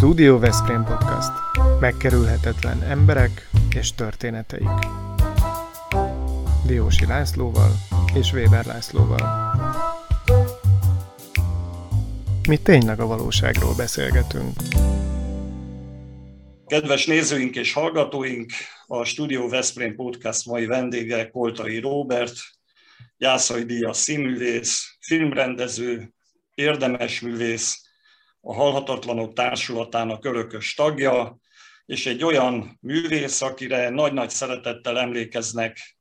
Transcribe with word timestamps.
Studio 0.00 0.38
Veszprém 0.38 0.84
Podcast. 0.84 1.30
Megkerülhetetlen 1.80 2.82
emberek 2.82 3.48
és 3.74 3.94
történeteik. 3.94 4.68
Diósi 6.66 7.06
Lászlóval 7.06 7.70
és 8.14 8.32
Weber 8.32 8.64
Lászlóval. 8.64 9.54
Mi 12.48 12.56
tényleg 12.56 13.00
a 13.00 13.06
valóságról 13.06 13.74
beszélgetünk. 13.74 14.52
Kedves 16.66 17.06
nézőink 17.06 17.56
és 17.56 17.72
hallgatóink, 17.72 18.52
a 18.86 19.04
Studio 19.04 19.48
Veszprém 19.48 19.94
Podcast 19.94 20.46
mai 20.46 20.66
vendége 20.66 21.30
Koltai 21.30 21.78
Róbert, 21.78 22.36
Jászai 23.16 23.64
Díjas 23.64 23.96
színművész, 23.96 24.96
filmrendező, 25.00 26.12
érdemes 26.54 27.20
művész, 27.20 27.89
a 28.40 28.54
Halhatatlanok 28.54 29.32
Társulatának 29.32 30.24
örökös 30.24 30.74
tagja, 30.74 31.38
és 31.86 32.06
egy 32.06 32.24
olyan 32.24 32.78
művész, 32.80 33.42
akire 33.42 33.88
nagy-nagy 33.88 34.30
szeretettel 34.30 34.98
emlékeznek 34.98 35.96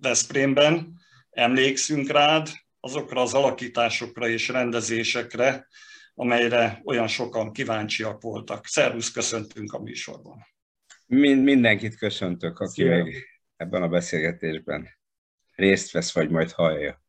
Veszprémben, 0.00 1.00
emlékszünk 1.30 2.10
rád, 2.10 2.48
azokra 2.80 3.20
az 3.20 3.34
alakításokra 3.34 4.28
és 4.28 4.48
rendezésekre, 4.48 5.68
amelyre 6.14 6.80
olyan 6.84 7.08
sokan 7.08 7.52
kíváncsiak 7.52 8.22
voltak. 8.22 8.66
Szervusz, 8.66 9.10
köszöntünk 9.10 9.72
a 9.72 9.78
műsorban. 9.78 10.46
Mind, 11.06 11.42
mindenkit 11.42 11.96
köszöntök, 11.96 12.58
aki 12.58 12.82
Szia. 12.82 13.04
még 13.04 13.26
ebben 13.56 13.82
a 13.82 13.88
beszélgetésben 13.88 14.88
részt 15.54 15.90
vesz, 15.90 16.12
vagy 16.12 16.30
majd 16.30 16.52
hallja. 16.52 17.02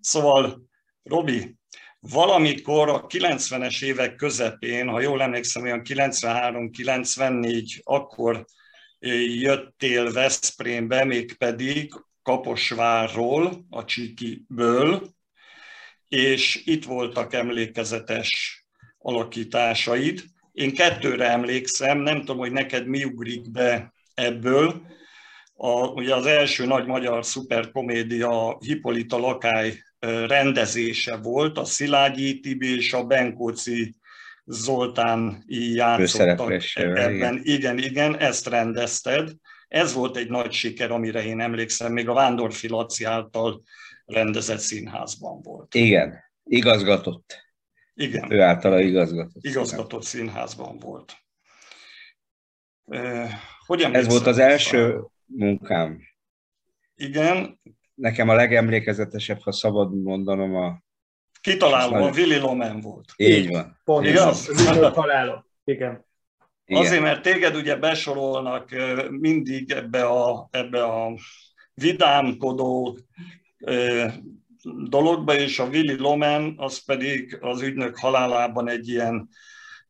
Szóval, 0.00 0.68
Robi, 1.02 1.57
valamikor 2.00 2.88
a 2.88 3.06
90-es 3.06 3.84
évek 3.84 4.14
közepén, 4.14 4.88
ha 4.88 5.00
jól 5.00 5.22
emlékszem, 5.22 5.62
olyan 5.62 5.82
93-94, 5.84 7.82
akkor 7.82 8.44
jöttél 9.40 10.12
Veszprémbe, 10.12 11.04
mégpedig 11.04 11.92
Kaposvárról, 12.22 13.66
a 13.70 13.84
Csikiből, 13.84 15.08
és 16.08 16.62
itt 16.64 16.84
voltak 16.84 17.32
emlékezetes 17.34 18.64
alakításaid. 18.98 20.24
Én 20.52 20.74
kettőre 20.74 21.30
emlékszem, 21.30 21.98
nem 21.98 22.18
tudom, 22.18 22.38
hogy 22.38 22.52
neked 22.52 22.86
mi 22.86 23.04
ugrik 23.04 23.50
be 23.50 23.92
ebből. 24.14 24.82
A, 25.54 25.86
ugye 25.86 26.14
az 26.14 26.26
első 26.26 26.66
nagy 26.66 26.86
magyar 26.86 27.24
szuperkomédia 27.24 28.58
Hippolyta 28.60 29.18
Lakály 29.18 29.82
rendezése 30.00 31.16
volt, 31.16 31.58
a 31.58 31.64
Szilágyi 31.64 32.40
Tibi 32.40 32.76
és 32.76 32.92
a 32.92 33.04
Benkóci 33.04 33.94
Zoltán 34.44 35.44
játszottak 35.46 36.62
ebben. 36.74 37.12
Igen. 37.12 37.40
igen, 37.42 37.78
igen, 37.78 38.18
ezt 38.18 38.46
rendezted. 38.46 39.32
Ez 39.68 39.92
volt 39.92 40.16
egy 40.16 40.28
nagy 40.28 40.52
siker, 40.52 40.90
amire 40.90 41.24
én 41.24 41.40
emlékszem, 41.40 41.92
még 41.92 42.08
a 42.08 42.12
Vándorfi 42.12 42.68
Laci 42.68 43.04
által 43.04 43.62
rendezett 44.04 44.58
színházban 44.58 45.42
volt. 45.42 45.74
Igen, 45.74 46.14
igazgatott. 46.44 47.46
Igen. 47.94 48.32
Ő 48.32 48.40
általa 48.40 48.80
igazgatott. 48.80 49.44
Igazgatott 49.44 50.02
színházban 50.02 50.78
volt. 50.78 51.16
Hogy 53.66 53.80
Ez 53.80 54.06
volt 54.06 54.26
az 54.26 54.38
első 54.38 55.00
munkám. 55.24 56.00
Igen. 56.94 57.60
Nekem 57.98 58.28
a 58.28 58.34
legemlékezetesebb, 58.34 59.40
ha 59.40 59.52
szabad 59.52 60.02
mondanom, 60.02 60.54
a... 60.56 60.82
Kitaláló, 61.40 61.94
a 61.94 62.10
Willy 62.10 62.38
Lomen 62.38 62.80
volt. 62.80 63.12
Így 63.16 63.50
van. 63.50 63.80
Pont 63.84 64.06
igaz? 64.06 64.50
Igen. 65.64 66.06
Igen. 66.68 66.82
Azért, 66.82 67.02
mert 67.02 67.22
téged 67.22 67.56
ugye 67.56 67.76
besorolnak 67.76 68.68
mindig 69.10 69.70
ebbe 69.70 70.04
a, 70.04 70.48
ebbe 70.50 70.84
a 70.84 71.18
vidámkodó 71.74 72.98
dologba, 74.88 75.34
és 75.34 75.58
a 75.58 75.64
Willy 75.64 75.96
Lomen 75.96 76.54
az 76.56 76.84
pedig 76.84 77.38
az 77.40 77.62
ügynök 77.62 77.98
halálában 77.98 78.68
egy 78.68 78.88
ilyen, 78.88 79.28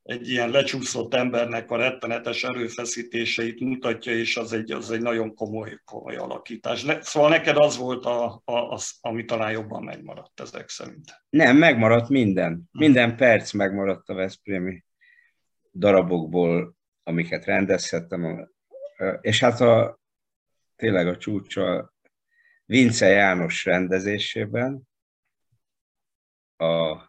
egy 0.08 0.28
ilyen 0.28 0.50
lecsúszott 0.50 1.14
embernek 1.14 1.70
a 1.70 1.76
rettenetes 1.76 2.44
erőfeszítéseit 2.44 3.60
mutatja, 3.60 4.12
és 4.12 4.36
az 4.36 4.52
egy, 4.52 4.70
az 4.70 4.90
egy 4.90 5.00
nagyon 5.00 5.34
komoly, 5.34 5.78
komoly 5.84 6.16
alakítás. 6.16 6.84
Szóval 7.00 7.28
neked 7.28 7.56
az 7.56 7.76
volt, 7.76 8.04
a, 8.04 8.42
a, 8.44 8.52
az, 8.52 8.98
ami 9.00 9.24
talán 9.24 9.50
jobban 9.50 9.82
megmaradt 9.82 10.40
ezek 10.40 10.68
szerint. 10.68 11.22
Nem, 11.30 11.56
megmaradt 11.56 12.08
minden. 12.08 12.62
Minden 12.72 13.16
perc 13.16 13.52
megmaradt 13.52 14.08
a 14.08 14.14
Veszprémi 14.14 14.84
darabokból, 15.72 16.74
amiket 17.02 17.44
rendezhettem. 17.44 18.50
És 19.20 19.40
hát 19.40 19.60
a, 19.60 20.00
tényleg 20.76 21.08
a 21.08 21.16
csúcsa 21.16 21.94
Vince 22.64 23.08
János 23.08 23.64
rendezésében 23.64 24.82
a 26.56 27.07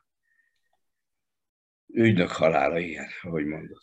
ügynök 1.93 2.31
halála 2.31 2.79
ilyen, 2.79 3.07
ahogy 3.21 3.45
mondod. 3.45 3.81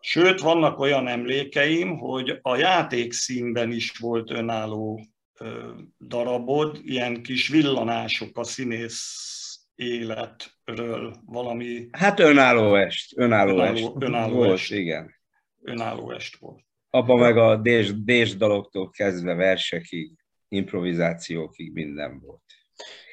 Sőt, 0.00 0.40
vannak 0.40 0.78
olyan 0.78 1.08
emlékeim, 1.08 1.98
hogy 1.98 2.38
a 2.42 2.56
játékszínben 2.56 3.72
is 3.72 3.98
volt 3.98 4.30
önálló 4.30 5.06
darabod, 5.98 6.78
ilyen 6.82 7.22
kis 7.22 7.48
villanások 7.48 8.38
a 8.38 8.44
színész 8.44 9.36
életről, 9.74 11.14
valami... 11.26 11.88
Hát 11.92 12.20
önálló 12.20 12.74
est, 12.74 13.18
önálló, 13.18 13.52
önálló 13.52 13.74
est. 13.74 13.92
Önálló 13.98 14.34
volt, 14.34 14.52
est. 14.52 14.70
igen. 14.70 15.14
Önálló 15.62 16.10
est 16.10 16.36
volt. 16.36 16.64
Abban 16.90 17.18
meg 17.18 17.36
a 17.36 17.56
dés, 17.56 18.02
dés 18.04 18.36
daloktól 18.36 18.90
kezdve 18.90 19.34
versekig, 19.34 20.12
improvizációkig 20.48 21.72
minden 21.72 22.20
volt. 22.20 22.42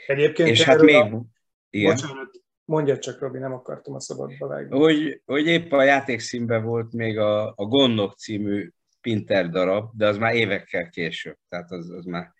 Egyébként 0.07 0.49
és 0.49 0.61
hát 0.63 0.81
még... 0.81 0.95
A... 0.95 1.25
Igen. 1.69 1.95
Bocsánat, 1.95 2.43
mondja 2.65 2.97
csak, 2.97 3.19
Robi, 3.19 3.37
nem 3.37 3.53
akartam 3.53 3.93
a 3.93 3.99
szabadba 3.99 4.47
vágni. 4.47 4.77
Hogy, 4.77 5.21
hogy 5.25 5.45
épp 5.45 5.71
a 5.71 5.83
játékszínben 5.83 6.63
volt 6.63 6.93
még 6.93 7.17
a, 7.17 7.47
a 7.47 7.65
Gondok 7.65 8.15
című 8.17 8.69
Pinter 9.01 9.49
darab, 9.49 9.89
de 9.93 10.07
az 10.07 10.17
már 10.17 10.35
évekkel 10.35 10.89
később, 10.89 11.37
tehát 11.49 11.71
az, 11.71 11.89
az 11.89 12.05
már 12.05 12.31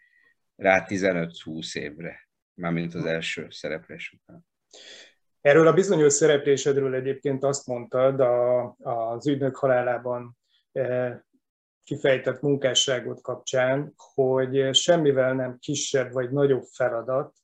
rá 0.56 0.86
15-20 0.88 1.78
évre, 1.78 2.30
mármint 2.54 2.94
az 2.94 3.06
első 3.06 3.48
szereplés 3.50 4.18
után. 4.22 4.46
Erről 5.42 5.68
a 5.68 5.74
bizonyos 5.74 6.14
szereplésedről 6.14 6.96
egyébként 6.96 7.44
azt 7.44 7.68
mondtad 7.68 8.20
a, 8.20 8.64
az 8.78 9.28
ügynök 9.28 9.56
halálában 9.56 10.38
eh, 10.72 11.20
kifejtett 11.84 12.42
munkásságot 12.42 13.22
kapcsán, 13.22 13.94
hogy 13.96 14.76
semmivel 14.76 15.34
nem 15.34 15.58
kisebb 15.60 16.12
vagy 16.12 16.32
nagyobb 16.32 16.64
feladat 16.64 17.36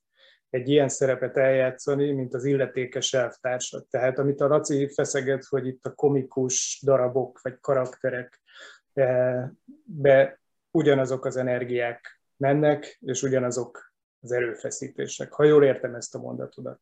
egy 0.51 0.69
ilyen 0.69 0.89
szerepet 0.89 1.37
eljátszani, 1.37 2.11
mint 2.11 2.33
az 2.33 2.45
illetékes 2.45 3.13
elvtársak. 3.13 3.87
Tehát 3.89 4.19
amit 4.19 4.41
a 4.41 4.47
Laci 4.47 4.89
feszeget, 4.93 5.43
hogy 5.43 5.67
itt 5.67 5.85
a 5.85 5.93
komikus 5.93 6.81
darabok 6.85 7.41
vagy 7.41 7.57
karakterek 7.61 8.41
eh, 8.93 9.49
be 9.83 10.39
ugyanazok 10.71 11.25
az 11.25 11.37
energiák 11.37 12.21
mennek, 12.37 12.97
és 12.99 13.21
ugyanazok 13.23 13.93
az 14.19 14.31
erőfeszítések. 14.31 15.31
Ha 15.31 15.43
jól 15.43 15.63
értem 15.63 15.95
ezt 15.95 16.15
a 16.15 16.19
mondatodat. 16.19 16.79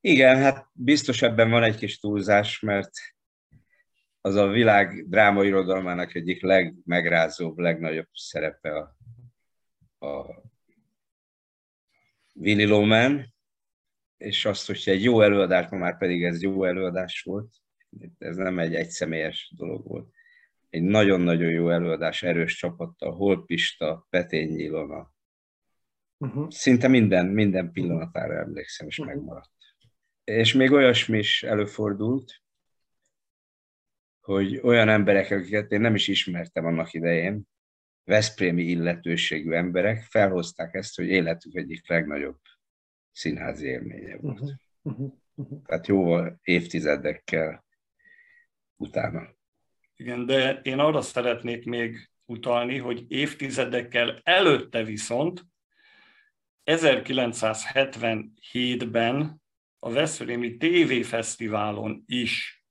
Igen, 0.00 0.36
hát 0.36 0.66
biztos 0.72 1.22
ebben 1.22 1.50
van 1.50 1.62
egy 1.62 1.76
kis 1.76 1.98
túlzás, 1.98 2.60
mert 2.60 2.90
az 4.20 4.34
a 4.34 4.46
világ 4.46 5.08
drámairodalmának 5.08 6.14
egyik 6.14 6.42
legmegrázóbb, 6.42 7.58
legnagyobb 7.58 8.08
szerepe 8.12 8.70
a, 8.70 8.96
a 10.06 10.42
Willy 12.40 12.64
Loman, 12.64 13.34
és 14.16 14.44
azt, 14.44 14.66
hogyha 14.66 14.90
egy 14.90 15.02
jó 15.02 15.20
előadás, 15.20 15.70
ma 15.70 15.76
már 15.76 15.98
pedig 15.98 16.24
ez 16.24 16.42
jó 16.42 16.64
előadás 16.64 17.22
volt, 17.22 17.54
ez 18.18 18.36
nem 18.36 18.58
egy 18.58 18.74
egyszemélyes 18.74 19.52
dolog 19.56 19.86
volt. 19.86 20.10
Egy 20.68 20.82
nagyon-nagyon 20.82 21.50
jó 21.50 21.70
előadás, 21.70 22.22
erős 22.22 22.56
csapattal, 22.56 23.12
Holpista, 23.12 24.06
Petény 24.10 24.58
Ilona. 24.58 25.12
Uh-huh. 26.18 26.50
Szinte 26.50 26.88
minden, 26.88 27.26
minden 27.26 27.72
pillanatára 27.72 28.34
emlékszem, 28.34 28.86
és 28.86 28.98
uh-huh. 28.98 29.14
megmaradt. 29.14 29.50
És 30.24 30.52
még 30.52 30.72
olyasmi 30.72 31.18
is 31.18 31.42
előfordult, 31.42 32.42
hogy 34.20 34.60
olyan 34.62 34.88
emberek, 34.88 35.30
akiket 35.30 35.72
én 35.72 35.80
nem 35.80 35.94
is 35.94 36.08
ismertem 36.08 36.66
annak 36.66 36.92
idején, 36.92 37.48
Veszprémi 38.08 38.62
illetőségű 38.62 39.52
emberek 39.52 40.02
felhozták 40.02 40.74
ezt, 40.74 40.96
hogy 40.96 41.06
életük 41.06 41.54
egyik 41.54 41.88
legnagyobb 41.88 42.40
színházi 43.12 43.66
élménye 43.66 44.16
volt. 44.16 44.40
Uh-huh. 44.40 44.56
Uh-huh. 44.82 45.12
Uh-huh. 45.34 45.62
Tehát 45.62 45.86
jóval 45.86 46.38
évtizedekkel 46.42 47.64
utána. 48.76 49.36
Igen, 49.96 50.26
de 50.26 50.60
én 50.62 50.78
arra 50.78 51.00
szeretnék 51.00 51.64
még 51.64 52.10
utalni, 52.24 52.78
hogy 52.78 53.04
évtizedekkel 53.08 54.20
előtte 54.22 54.84
viszont 54.84 55.46
1977-ben 56.64 59.42
a 59.78 59.90
Veszprémi 59.90 60.56
TV 60.56 61.02
Fesztiválon 61.02 62.02
is 62.06 62.64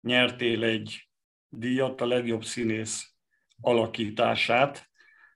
nyertél 0.00 0.64
egy 0.64 1.08
díjat, 1.48 2.00
a 2.00 2.06
legjobb 2.06 2.44
színész 2.44 3.14
alakítását. 3.60 4.88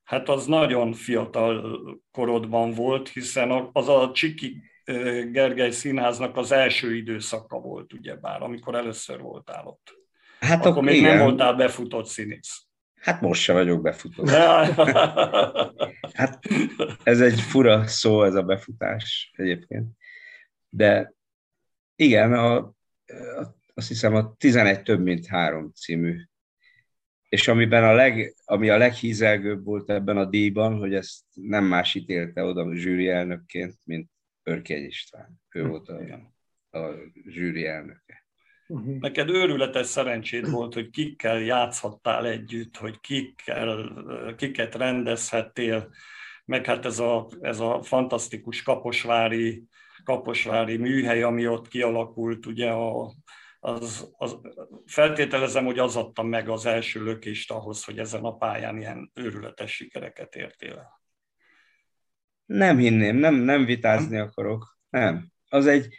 Hát 0.04 0.28
az 0.28 0.46
nagyon 0.46 0.92
fiatal 0.92 1.80
korodban 2.10 2.70
volt, 2.70 3.08
hiszen 3.08 3.68
az 3.72 3.88
a 3.88 4.10
Csiki 4.14 4.62
Gergely 5.30 5.70
Színháznak 5.70 6.36
az 6.36 6.52
első 6.52 6.96
időszaka 6.96 7.58
volt, 7.58 7.92
ugyebár, 7.92 8.42
amikor 8.42 8.74
először 8.74 9.20
voltál 9.20 9.66
ott. 9.66 10.02
Hát 10.40 10.66
akkor 10.66 10.82
még 10.82 10.96
igen. 10.96 11.16
nem 11.16 11.26
voltál 11.26 11.54
befutott 11.54 12.06
színész. 12.06 12.66
Hát 13.00 13.20
most 13.20 13.42
se 13.42 13.52
vagyok 13.52 13.82
befutott. 13.82 14.28
hát 16.18 16.38
ez 17.02 17.20
egy 17.20 17.40
fura 17.40 17.86
szó, 17.86 18.22
ez 18.22 18.34
a 18.34 18.42
befutás 18.42 19.32
egyébként. 19.36 19.86
De 20.68 21.14
igen, 21.96 22.32
a, 22.32 22.56
a, 22.56 22.74
azt 23.74 23.88
hiszem 23.88 24.14
a 24.14 24.34
11 24.36 24.82
több 24.82 25.00
mint 25.00 25.26
három 25.26 25.72
című. 25.72 26.20
És 27.34 27.48
amiben 27.48 27.84
a 27.84 27.92
leg, 27.92 28.34
ami 28.44 28.68
a 28.68 28.76
leghízelgőbb 28.76 29.64
volt 29.64 29.90
ebben 29.90 30.16
a 30.16 30.24
díjban, 30.24 30.78
hogy 30.78 30.94
ezt 30.94 31.22
nem 31.32 31.64
más 31.64 31.94
ítélte 31.94 32.44
oda 32.44 32.62
a 32.62 32.74
zsűri 32.74 33.08
elnökként, 33.08 33.74
mint 33.84 34.10
Örkény 34.42 34.84
István. 34.84 35.40
Ő 35.50 35.62
hm. 35.62 35.68
volt 35.68 35.88
a, 35.88 35.98
a 36.78 36.94
zsűri 37.26 37.66
elnöke. 37.66 38.26
Uh-huh. 38.66 38.98
Neked 38.98 39.28
őrületes 39.28 39.86
szerencsét 39.86 40.46
volt, 40.46 40.74
hogy 40.74 40.90
kikkel 40.90 41.40
játszhattál 41.40 42.26
együtt, 42.26 42.76
hogy 42.76 43.00
kikkel, 43.00 43.94
kiket 44.36 44.74
rendezhettél, 44.74 45.90
meg 46.44 46.66
hát 46.66 46.84
ez 46.84 46.98
a, 46.98 47.28
ez 47.40 47.60
a 47.60 47.82
fantasztikus 47.82 48.62
kaposvári, 48.62 49.64
kaposvári 50.04 50.76
műhely, 50.76 51.22
ami 51.22 51.46
ott 51.46 51.68
kialakult, 51.68 52.46
ugye 52.46 52.70
a, 52.70 53.14
az, 53.64 54.08
az, 54.16 54.36
feltételezem, 54.86 55.64
hogy 55.64 55.78
az 55.78 55.96
adta 55.96 56.22
meg 56.22 56.48
az 56.48 56.66
első 56.66 57.04
lökést 57.04 57.50
ahhoz, 57.50 57.84
hogy 57.84 57.98
ezen 57.98 58.24
a 58.24 58.36
pályán 58.36 58.78
ilyen 58.78 59.10
őrületes 59.14 59.74
sikereket 59.74 60.34
értél 60.34 60.78
el. 60.78 61.02
Nem 62.44 62.78
hinném, 62.78 63.16
nem, 63.16 63.34
nem 63.34 63.64
vitázni 63.64 64.18
akarok. 64.18 64.78
Nem. 64.88 65.30
Az 65.48 65.66
egy, 65.66 65.96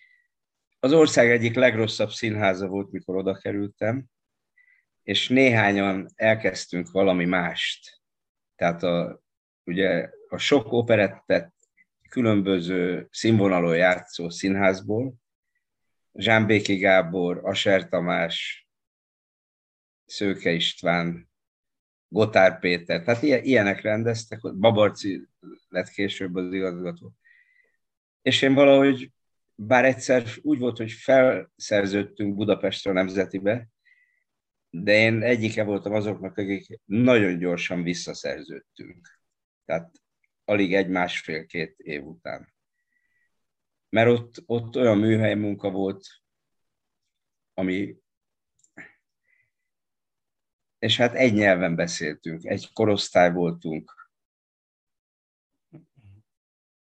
az 0.79 0.93
ország 0.93 1.29
egyik 1.29 1.55
legrosszabb 1.55 2.09
színháza 2.09 2.67
volt, 2.67 2.91
mikor 2.91 3.15
oda 3.15 3.37
kerültem, 3.37 4.05
és 5.03 5.29
néhányan 5.29 6.07
elkezdtünk 6.15 6.91
valami 6.91 7.25
mást. 7.25 8.01
Tehát 8.55 8.83
a, 8.83 9.21
ugye 9.63 10.09
a 10.27 10.37
sok 10.37 10.71
operettet 10.71 11.53
különböző 12.09 13.07
színvonalon 13.11 13.75
játszó 13.75 14.29
színházból, 14.29 15.13
Zsámbéki 16.17 16.75
Gábor, 16.75 17.39
Aser 17.43 17.89
Tamás, 17.89 18.67
Szőke 20.05 20.51
István, 20.51 21.29
Gotár 22.07 22.59
Péter, 22.59 23.03
tehát 23.03 23.21
ilyenek 23.23 23.81
rendeztek, 23.81 24.39
Babarci 24.41 25.27
lett 25.67 25.89
később 25.89 26.35
az 26.35 26.53
igazgató. 26.53 27.13
És 28.21 28.41
én 28.41 28.53
valahogy, 28.53 29.11
bár 29.55 29.85
egyszer 29.85 30.23
úgy 30.41 30.59
volt, 30.59 30.77
hogy 30.77 30.91
felszerződtünk 30.91 32.35
Budapestre 32.35 32.91
a 32.91 32.93
Nemzetibe, 32.93 33.67
de 34.69 34.93
én 34.93 35.21
egyike 35.21 35.63
voltam 35.63 35.93
azoknak, 35.93 36.37
akik 36.37 36.79
nagyon 36.85 37.37
gyorsan 37.37 37.83
visszaszerződtünk. 37.83 39.19
Tehát 39.65 39.91
alig 40.45 40.73
egy-másfél-két 40.73 41.79
év 41.79 42.03
után. 42.03 42.54
Mert 43.95 44.09
ott, 44.09 44.43
ott 44.45 44.75
olyan 44.75 44.97
műhely 44.97 45.35
munka 45.35 45.71
volt, 45.71 46.07
ami 47.53 47.97
és 50.79 50.97
hát 50.97 51.13
egy 51.13 51.33
nyelven 51.33 51.75
beszéltünk, 51.75 52.45
egy 52.45 52.73
korosztály 52.73 53.31
voltunk. 53.31 54.11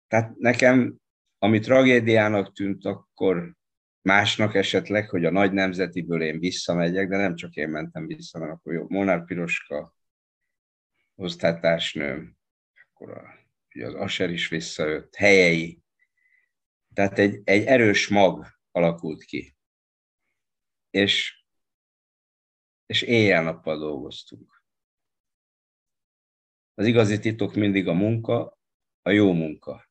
Tehát 0.08 0.38
nekem, 0.38 1.00
ami 1.38 1.60
tragédiának 1.60 2.54
tűnt, 2.54 2.86
akkor 2.86 3.56
másnak 4.02 4.56
esetleg, 4.56 5.10
hogy 5.10 5.26
a 5.26 5.32
nagy 5.32 5.52
nemzetiből 5.52 6.22
én 6.22 6.40
visszamegyek, 6.40 7.10
de 7.10 7.18
nem 7.18 7.36
csak 7.36 7.56
én 7.56 7.70
mentem 7.70 8.08
vissza, 8.08 8.40
mert 8.40 8.52
akkor 8.52 8.74
jó, 8.74 8.86
Molnár 8.90 9.26
Piroska, 9.26 9.96
osztálytársnőm, 11.16 12.38
akkor 12.74 13.12
a, 13.12 13.24
az 13.84 13.94
Aser 13.94 14.30
is 14.30 14.48
visszajött, 14.50 15.16
helyei. 15.16 15.84
Tehát 16.94 17.20
egy, 17.20 17.42
egy 17.44 17.66
erős 17.66 18.08
mag 18.08 18.46
alakult 18.72 19.24
ki. 19.24 19.56
És 20.90 21.40
és 22.90 23.02
éjjel-nappal 23.02 23.78
dolgoztunk. 23.78 24.64
Az 26.74 26.86
igazi 26.86 27.20
titok 27.20 27.54
mindig 27.54 27.88
a 27.88 27.94
munka, 27.94 28.58
a 29.02 29.10
jó 29.10 29.34
munka. 29.34 29.90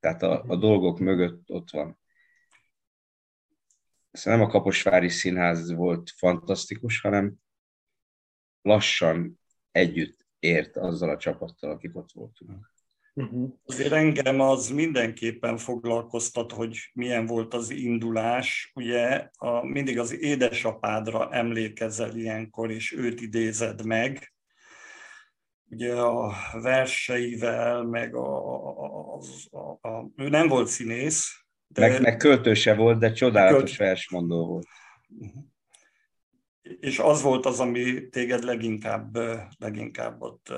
Tehát 0.00 0.22
a, 0.22 0.42
a 0.42 0.56
dolgok 0.56 0.98
mögött 0.98 1.50
ott 1.50 1.70
van. 1.70 1.98
Ez 4.10 4.24
nem 4.24 4.40
a 4.40 4.46
Kaposvári 4.46 5.08
Színház 5.08 5.72
volt 5.72 6.10
fantasztikus, 6.10 7.00
hanem 7.00 7.34
lassan 8.62 9.40
együtt 9.70 10.26
ért 10.38 10.76
azzal 10.76 11.10
a 11.10 11.18
csapattal, 11.18 11.70
akik 11.70 11.96
ott 11.96 12.12
voltunk. 12.12 12.72
Uh-huh. 13.16 13.50
Azért 13.66 13.92
engem 13.92 14.40
az 14.40 14.68
mindenképpen 14.68 15.56
foglalkoztat, 15.56 16.52
hogy 16.52 16.90
milyen 16.92 17.26
volt 17.26 17.54
az 17.54 17.70
indulás. 17.70 18.72
Ugye 18.74 19.28
a, 19.32 19.66
mindig 19.66 19.98
az 19.98 20.20
édesapádra 20.20 21.32
emlékezel 21.32 22.16
ilyenkor, 22.16 22.70
és 22.70 22.92
őt 22.92 23.20
idézed 23.20 23.86
meg. 23.86 24.32
Ugye 25.70 25.94
a 25.94 26.32
verseivel, 26.52 27.82
meg 27.82 28.14
a, 28.14 28.58
a, 28.66 29.20
a, 29.50 29.88
a 29.88 30.10
ő 30.16 30.28
nem 30.28 30.48
volt 30.48 30.68
színész. 30.68 31.44
De 31.66 31.88
meg, 31.88 32.00
meg 32.00 32.16
költőse 32.16 32.74
volt, 32.74 32.98
de 32.98 33.12
csodálatos 33.12 33.76
költ... 33.76 33.88
versmondó 33.88 34.46
volt. 34.46 34.66
Uh-huh. 35.08 35.44
És 36.80 36.98
az 36.98 37.22
volt 37.22 37.46
az, 37.46 37.60
ami 37.60 38.08
téged 38.08 38.42
leginkább, 38.42 39.16
leginkább 39.58 40.22
ott... 40.22 40.52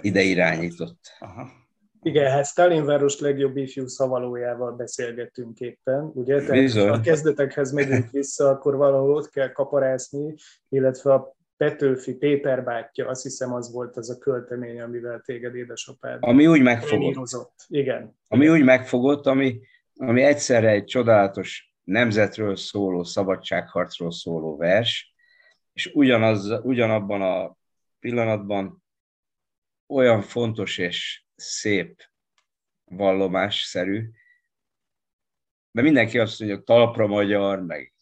Ide 0.00 0.22
irányított. 0.22 1.16
Aha. 1.18 1.64
Igen, 2.06 2.30
hát 2.30 2.46
Stalinváros 2.46 3.20
legjobb 3.20 3.56
ifjú 3.56 3.86
szavalójával 3.86 4.72
beszélgettünk 4.72 5.60
éppen, 5.60 6.10
ugye? 6.14 6.44
Tehát 6.44 6.96
a 6.96 7.00
kezdetekhez 7.00 7.72
megyünk 7.72 8.10
vissza, 8.10 8.48
akkor 8.48 8.76
valahol 8.76 9.14
ott 9.14 9.30
kell 9.30 9.52
kaparászni, 9.52 10.34
illetve 10.68 11.12
a 11.12 11.36
Petőfi 11.56 12.14
Péter 12.14 12.64
bátyja, 12.64 13.08
azt 13.08 13.22
hiszem 13.22 13.52
az 13.52 13.72
volt 13.72 13.96
az 13.96 14.10
a 14.10 14.18
költemény, 14.18 14.80
amivel 14.80 15.20
téged 15.24 15.54
édesapád 15.54 16.18
Ami 16.20 16.46
úgy 16.46 16.62
megfogott. 16.62 17.54
Igen. 17.68 18.16
Ami 18.28 18.48
úgy 18.48 18.64
megfogott, 18.64 19.26
ami, 19.26 19.60
ami 19.94 20.22
egyszerre 20.22 20.68
egy 20.68 20.84
csodálatos 20.84 21.74
nemzetről 21.84 22.56
szóló, 22.56 23.04
szabadságharcról 23.04 24.12
szóló 24.12 24.56
vers, 24.56 25.14
és 25.72 25.90
ugyanaz, 25.94 26.60
ugyanabban 26.62 27.22
a 27.22 27.56
pillanatban 28.00 28.82
olyan 29.86 30.22
fontos 30.22 30.78
és 30.78 31.25
szép 31.36 32.02
vallomásszerű, 32.84 34.10
mert 35.70 35.86
mindenki 35.86 36.18
azt 36.18 36.38
mondja, 36.38 36.56
hogy 36.56 36.66
talpra 36.66 37.06
magyar, 37.06 37.62
meg 37.62 37.94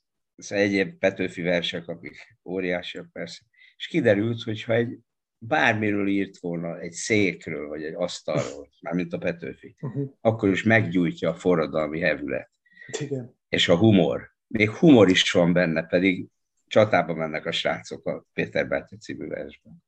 egyéb 0.49 0.99
Petőfi 0.99 1.43
versek, 1.43 1.89
amik 1.89 2.39
óriásiak 2.45 3.13
persze. 3.13 3.41
És 3.77 3.87
kiderült, 3.87 4.43
hogy 4.43 4.63
ha 4.63 4.73
egy 4.73 4.99
bármiről 5.39 6.09
írt 6.09 6.39
volna, 6.39 6.81
egy 6.81 6.93
székről, 6.93 7.69
vagy 7.69 7.85
egy 7.85 7.95
asztalról, 7.95 8.69
mármint 8.81 9.13
a 9.13 9.19
Petőfi, 9.19 9.75
uh-huh. 9.81 10.11
akkor 10.21 10.49
is 10.49 10.63
meggyújtja 10.63 11.31
a 11.31 11.35
forradalmi 11.35 12.01
hevület. 12.01 12.51
Igen. 12.99 13.37
És 13.49 13.69
a 13.69 13.77
humor. 13.77 14.33
Még 14.47 14.71
humor 14.71 15.09
is 15.09 15.31
van 15.31 15.53
benne, 15.53 15.87
pedig 15.87 16.27
csatába 16.67 17.15
mennek 17.15 17.47
a 17.47 17.53
srácok 17.53 18.07
a 18.07 18.27
Péter 18.33 18.69
Bátyja 18.69 18.99
című 18.99 19.27
versben. 19.27 19.85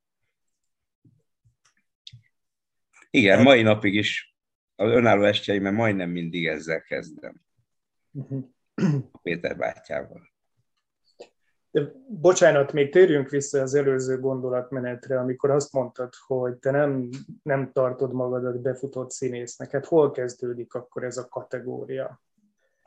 Igen, 3.10 3.42
mai 3.42 3.62
napig 3.62 3.94
is 3.94 4.36
az 4.76 4.90
önálló 4.90 5.24
estjeimen 5.24 5.74
majdnem 5.74 6.10
mindig 6.10 6.46
ezzel 6.46 6.80
kezdem. 6.80 7.40
Uh-huh. 8.12 8.44
Péter 9.22 9.56
bátyával. 9.56 10.34
De 11.70 11.92
bocsánat, 12.08 12.72
még 12.72 12.90
térjünk 12.90 13.28
vissza 13.28 13.60
az 13.60 13.74
előző 13.74 14.20
gondolatmenetre, 14.20 15.18
amikor 15.18 15.50
azt 15.50 15.72
mondtad, 15.72 16.12
hogy 16.26 16.56
te 16.56 16.70
nem, 16.70 17.08
nem 17.42 17.72
tartod 17.72 18.12
magadat 18.12 18.60
befutott 18.60 19.10
színésznek. 19.10 19.70
Hát 19.70 19.86
hol 19.86 20.10
kezdődik 20.10 20.74
akkor 20.74 21.04
ez 21.04 21.16
a 21.16 21.28
kategória? 21.28 22.22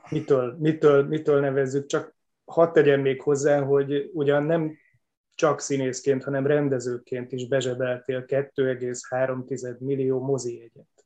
Mitől, 0.10 0.56
mitől, 0.60 1.08
mitől 1.08 1.40
nevezzük? 1.40 1.86
Csak 1.86 2.16
hadd 2.46 2.74
tegyem 2.74 3.02
még 3.02 3.22
hozzá, 3.22 3.62
hogy 3.62 4.10
ugyan 4.14 4.44
nem 4.44 4.78
csak 5.40 5.60
színészként, 5.60 6.24
hanem 6.24 6.48
rendezőként 6.48 7.32
is 7.32 7.48
bezsebeltél 7.48 8.26
2,3 8.26 9.78
millió 9.78 10.22
mozi 10.22 10.62
egyet. 10.62 11.06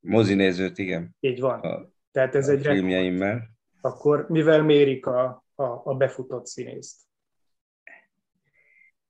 Mozi 0.00 0.34
nézőt, 0.34 0.78
igen. 0.78 1.16
Így 1.20 1.40
van. 1.40 1.60
A, 1.60 1.90
Tehát 2.10 2.34
ez 2.34 2.48
a 2.48 2.52
egy 2.52 2.60
filmjeimmel. 2.60 3.50
Akkor 3.80 4.26
mivel 4.28 4.62
mérik 4.62 5.06
a, 5.06 5.44
a, 5.54 5.64
a 5.64 5.94
befutott 5.94 6.46
színészt? 6.46 7.00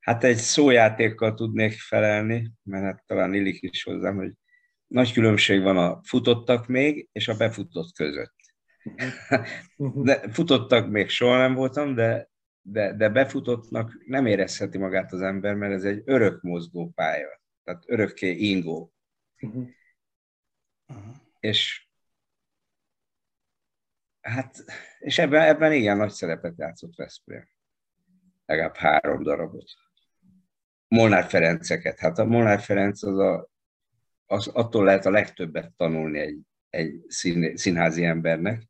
Hát 0.01 0.25
egy 0.25 0.37
szójátékkal 0.37 1.35
tudnék 1.35 1.73
felelni, 1.73 2.51
mert 2.63 2.85
hát 2.85 3.05
talán 3.07 3.35
illik 3.35 3.63
is 3.63 3.83
hozzám, 3.83 4.17
hogy 4.17 4.33
nagy 4.87 5.13
különbség 5.13 5.63
van 5.63 5.77
a 5.77 6.01
futottak 6.03 6.67
még, 6.67 7.09
és 7.13 7.29
a 7.29 7.37
befutott 7.37 7.93
között. 7.93 8.37
Mhm. 9.77 10.03
De 10.07 10.31
futottak 10.33 10.91
még 10.91 11.09
soha 11.09 11.37
nem 11.37 11.55
voltam, 11.55 11.95
de, 11.95 12.31
de, 12.63 12.93
de 12.93 13.09
befutottnak 13.09 14.05
nem 14.07 14.27
érezheti 14.27 14.79
magát 14.79 15.13
az 15.13 15.21
ember, 15.21 15.55
mert 15.55 15.73
ez 15.73 15.85
egy 15.85 16.03
örök 16.05 16.43
mozgó 16.43 16.91
pálya, 16.91 17.41
tehát 17.65 17.83
örökké 17.87 18.31
ingó. 18.31 18.93
Uh-huh. 19.41 19.69
És 21.41 21.89
hát, 24.21 24.65
és 24.99 25.19
ebben, 25.19 25.43
ebben 25.43 25.73
igen 25.73 25.97
nagy 25.97 26.11
szerepet 26.11 26.59
játszott 26.59 26.95
Veszprém. 26.95 27.49
Legalább 28.47 28.77
három 28.77 29.23
darabot. 29.23 29.71
Molnár 30.89 31.25
Ferenceket. 31.25 31.99
Hát 31.99 32.19
a 32.19 32.25
Molnár 32.25 32.61
Ferenc 32.61 33.03
az, 33.03 33.19
a, 33.19 33.51
az 34.27 34.47
attól 34.49 34.85
lehet 34.85 35.07
a 35.07 35.11
legtöbbet 35.11 35.73
tanulni 35.77 36.19
egy, 36.19 36.41
egy 36.71 37.05
szín, 37.09 37.57
színházi 37.57 38.05
embernek. 38.05 38.63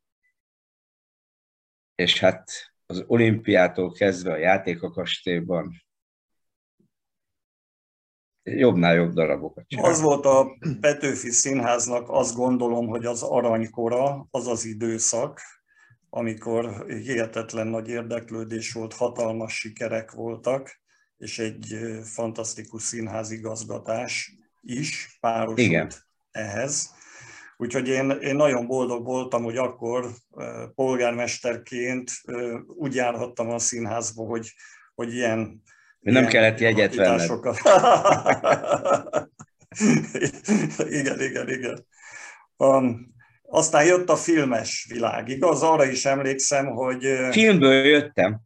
És 1.95 2.19
hát 2.19 2.72
az 2.93 3.03
olimpiától 3.07 3.91
kezdve 3.91 4.31
a 4.31 4.37
játékakastélyban 4.37 5.83
jobbnál 8.43 8.95
jobb 8.95 9.13
darabokat 9.13 9.67
csinál. 9.67 9.85
Az 9.85 10.01
volt 10.01 10.25
a 10.25 10.57
Petőfi 10.81 11.31
Színháznak, 11.31 12.09
azt 12.09 12.35
gondolom, 12.35 12.87
hogy 12.87 13.05
az 13.05 13.23
aranykora, 13.23 14.27
az 14.31 14.47
az 14.47 14.65
időszak, 14.65 15.41
amikor 16.09 16.85
hihetetlen 16.87 17.67
nagy 17.67 17.89
érdeklődés 17.89 18.73
volt, 18.73 18.93
hatalmas 18.93 19.53
sikerek 19.53 20.11
voltak, 20.11 20.81
és 21.17 21.39
egy 21.39 21.77
fantasztikus 22.03 22.81
színházigazgatás 22.81 24.33
is 24.61 25.17
párosult 25.19 25.59
Igen. 25.59 25.91
ehhez. 26.31 26.93
Úgyhogy 27.63 27.87
én, 27.87 28.09
én 28.09 28.35
nagyon 28.35 28.67
boldog 28.67 29.05
voltam, 29.05 29.43
hogy 29.43 29.57
akkor 29.57 30.09
polgármesterként 30.75 32.11
úgy 32.67 32.95
járhattam 32.95 33.49
a 33.49 33.59
színházba, 33.59 34.23
hogy, 34.23 34.53
hogy 34.95 35.13
ilyen 35.13 35.63
nem 35.99 36.25
kellett 36.25 36.59
jegyet 36.59 36.95
venned. 36.95 37.29
igen, 40.99 41.21
igen, 41.21 41.49
igen. 41.49 41.85
Um, 42.57 43.13
aztán 43.41 43.85
jött 43.85 44.09
a 44.09 44.15
filmes 44.15 44.87
világ, 44.89 45.29
igaz? 45.29 45.61
Arra 45.61 45.85
is 45.85 46.05
emlékszem, 46.05 46.65
hogy... 46.65 47.05
Filmből 47.31 47.85
jöttem. 47.85 48.41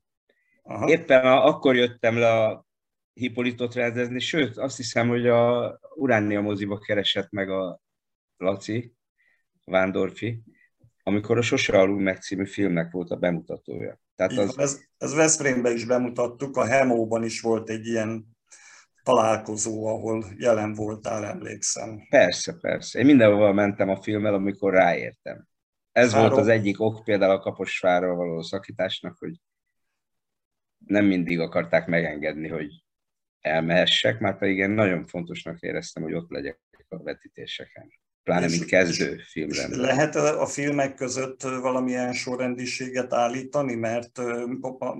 Aha. 0.64 0.90
Éppen 0.90 1.26
a, 1.26 1.46
akkor 1.46 1.76
jöttem 1.76 2.18
le 2.18 2.44
a 2.44 2.66
Hippolytot 3.14 3.74
rendezni, 3.74 4.20
sőt, 4.20 4.58
azt 4.58 4.78
hiszem, 4.78 5.08
hogy 5.08 5.28
a 5.28 5.80
Uránia 5.96 6.42
moziba 6.42 6.80
keresett 6.80 7.32
meg 7.32 7.50
a 7.50 7.80
Laci, 8.38 8.97
Vándorfi, 9.72 10.44
amikor 11.04 11.38
a 11.38 11.42
Sose 11.42 11.80
alul 11.80 12.00
meg 12.00 12.22
című 12.22 12.46
filmnek 12.46 12.92
volt 12.92 13.10
a 13.10 13.16
bemutatója. 13.16 14.00
Tehát 14.16 14.32
az... 14.32 14.58
ez, 14.58 14.82
ez 14.98 15.14
Veszprémben 15.16 15.74
is 15.74 15.86
bemutattuk, 15.86 16.58
a 16.58 16.66
Hemóban 16.66 17.24
is 17.24 17.42
volt 17.42 17.70
egy 17.70 17.86
ilyen 17.86 18.38
találkozó, 19.04 19.86
ahol 19.86 20.26
jelen 20.38 20.74
voltál, 20.74 21.26
emlékszem. 21.26 22.08
Persze, 22.10 22.58
persze. 22.62 23.00
Én 23.00 23.06
mindenhol 23.06 23.54
mentem 23.54 23.90
a 23.90 24.02
filmmel, 24.02 24.34
amikor 24.34 24.74
ráértem. 24.74 25.48
Ez 25.92 26.12
Fáról... 26.12 26.30
volt 26.30 26.42
az 26.42 26.48
egyik 26.48 26.80
ok 26.80 27.04
például 27.04 27.32
a 27.32 27.40
Kaposvárral 27.40 28.16
való 28.16 28.42
szakításnak, 28.42 29.18
hogy 29.18 29.36
nem 30.86 31.06
mindig 31.06 31.40
akarták 31.40 31.88
megengedni, 31.88 32.48
hogy 32.48 32.84
elmehessek, 33.42 34.20
már 34.20 34.38
pedig 34.38 34.58
én 34.58 34.70
nagyon 34.70 35.06
fontosnak 35.06 35.60
éreztem, 35.60 36.04
hogy 36.04 36.14
ott 36.14 36.30
legyek 36.30 36.60
a 36.88 37.04
vetítéseken 37.04 37.92
pláne 38.28 38.48
mint 38.48 38.66
kezdő 38.66 39.22
filmrendező. 39.30 39.82
Lehet 39.82 40.16
a 40.16 40.46
filmek 40.46 40.96
között 40.96 41.42
valamilyen 41.42 42.14
sorrendiséget 42.14 43.14
állítani, 43.14 43.76
mert 43.76 44.20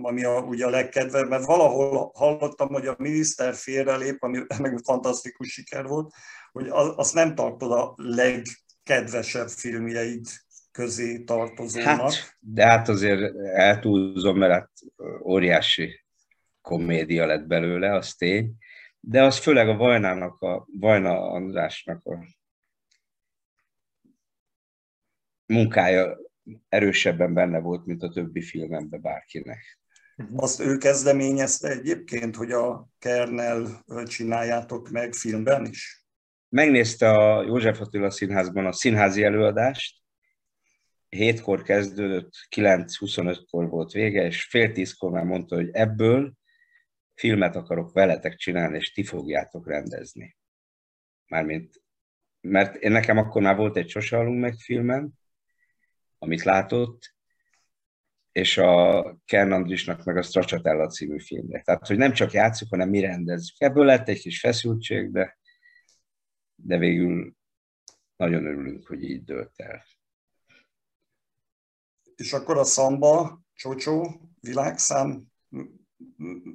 ami 0.02 0.24
a, 0.24 0.40
ugye 0.40 0.66
a 0.66 0.70
legkedvebb, 0.70 1.30
mert 1.30 1.46
valahol 1.46 2.12
hallottam, 2.14 2.68
hogy 2.68 2.88
a 2.88 2.96
miniszter 2.98 3.54
félrelép, 3.54 4.24
ami 4.24 4.40
meg 4.62 4.80
fantasztikus 4.84 5.52
siker 5.52 5.86
volt, 5.86 6.14
hogy 6.52 6.68
azt 6.96 7.14
nem 7.14 7.36
tartod 7.36 7.72
a 7.72 7.94
legkedvesebb 7.98 9.48
filmjeid 9.48 10.26
közé 10.72 11.24
tartozónak. 11.24 12.00
Hát, 12.00 12.38
de 12.40 12.66
hát 12.66 12.90
azért 12.90 13.36
eltúlzom, 13.54 14.38
mert 14.38 14.54
hát 14.54 14.72
óriási 15.24 16.04
komédia 16.62 17.26
lett 17.26 17.48
belőle, 17.48 17.96
az 17.96 18.14
tény. 18.14 18.54
De 19.00 19.24
az 19.24 19.38
főleg 19.38 19.70
a 19.70 19.78
Vajnának, 19.78 20.42
a 20.42 20.68
Vajna 20.80 21.32
Andrásnak 21.32 22.06
a 22.06 22.37
munkája 25.48 26.18
erősebben 26.70 27.34
benne 27.34 27.60
volt, 27.60 27.86
mint 27.86 28.04
a 28.04 28.10
többi 28.10 28.42
filmemben 28.42 29.02
bárkinek. 29.02 29.80
Azt 30.36 30.60
ő 30.60 30.78
kezdeményezte 30.78 31.70
egyébként, 31.70 32.36
hogy 32.36 32.52
a 32.52 32.88
Kernel 33.00 33.84
csináljátok 34.06 34.90
meg 34.90 35.14
filmben 35.14 35.66
is? 35.66 36.06
Megnézte 36.50 37.10
a 37.10 37.44
József 37.44 37.82
Attila 37.82 38.10
Színházban 38.10 38.66
a 38.66 38.72
színházi 38.72 39.24
előadást, 39.24 40.02
hétkor 41.10 41.62
kezdődött, 41.62 42.32
9-25-kor 42.56 43.70
volt 43.70 43.92
vége, 43.92 44.26
és 44.26 44.44
fél 44.44 44.72
tízkor 44.72 45.12
már 45.12 45.24
mondta, 45.24 45.56
hogy 45.56 45.70
ebből 45.72 46.34
filmet 47.14 47.56
akarok 47.56 47.94
veletek 47.94 48.36
csinálni, 48.36 48.78
és 48.78 48.92
ti 48.92 49.04
fogjátok 49.04 49.68
rendezni. 49.68 50.38
Mármint, 51.28 51.82
mert 52.42 52.76
én 52.76 52.92
nekem 52.92 53.18
akkor 53.18 53.42
már 53.42 53.56
volt 53.56 53.78
egy 53.78 53.90
Sose 53.90 54.24
meg 54.24 54.54
filmem, 54.54 55.10
amit 56.18 56.44
látott, 56.44 57.16
és 58.32 58.58
a 58.58 59.18
Ken 59.26 59.52
Andrisnak 59.52 60.04
meg 60.04 60.18
a 60.18 60.22
Stracciatella 60.22 60.88
című 60.88 61.20
filmre. 61.20 61.62
Tehát, 61.62 61.88
hogy 61.88 61.98
nem 61.98 62.14
csak 62.14 62.32
játszunk, 62.32 62.72
hanem 62.72 62.90
mi 62.90 63.00
rendezzük. 63.00 63.56
Ebből 63.58 63.86
lett 63.86 64.08
egy 64.08 64.20
kis 64.20 64.40
feszültség, 64.40 65.12
de, 65.12 65.38
de 66.56 66.78
végül 66.78 67.36
nagyon 68.16 68.46
örülünk, 68.46 68.88
hogy 68.88 69.04
így 69.04 69.24
dőlt 69.24 69.54
el. 69.56 69.84
És 72.16 72.34
akkor 72.34 72.58
a 72.58 72.64
szamba, 72.64 73.42
csocsó, 73.54 74.22
világszám, 74.40 75.26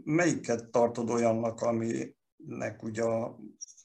melyiket 0.04 0.71
tartod 0.71 1.11
olyannak, 1.11 1.61
aminek 1.61 2.83
ugye 2.83 3.02
a, 3.02 3.38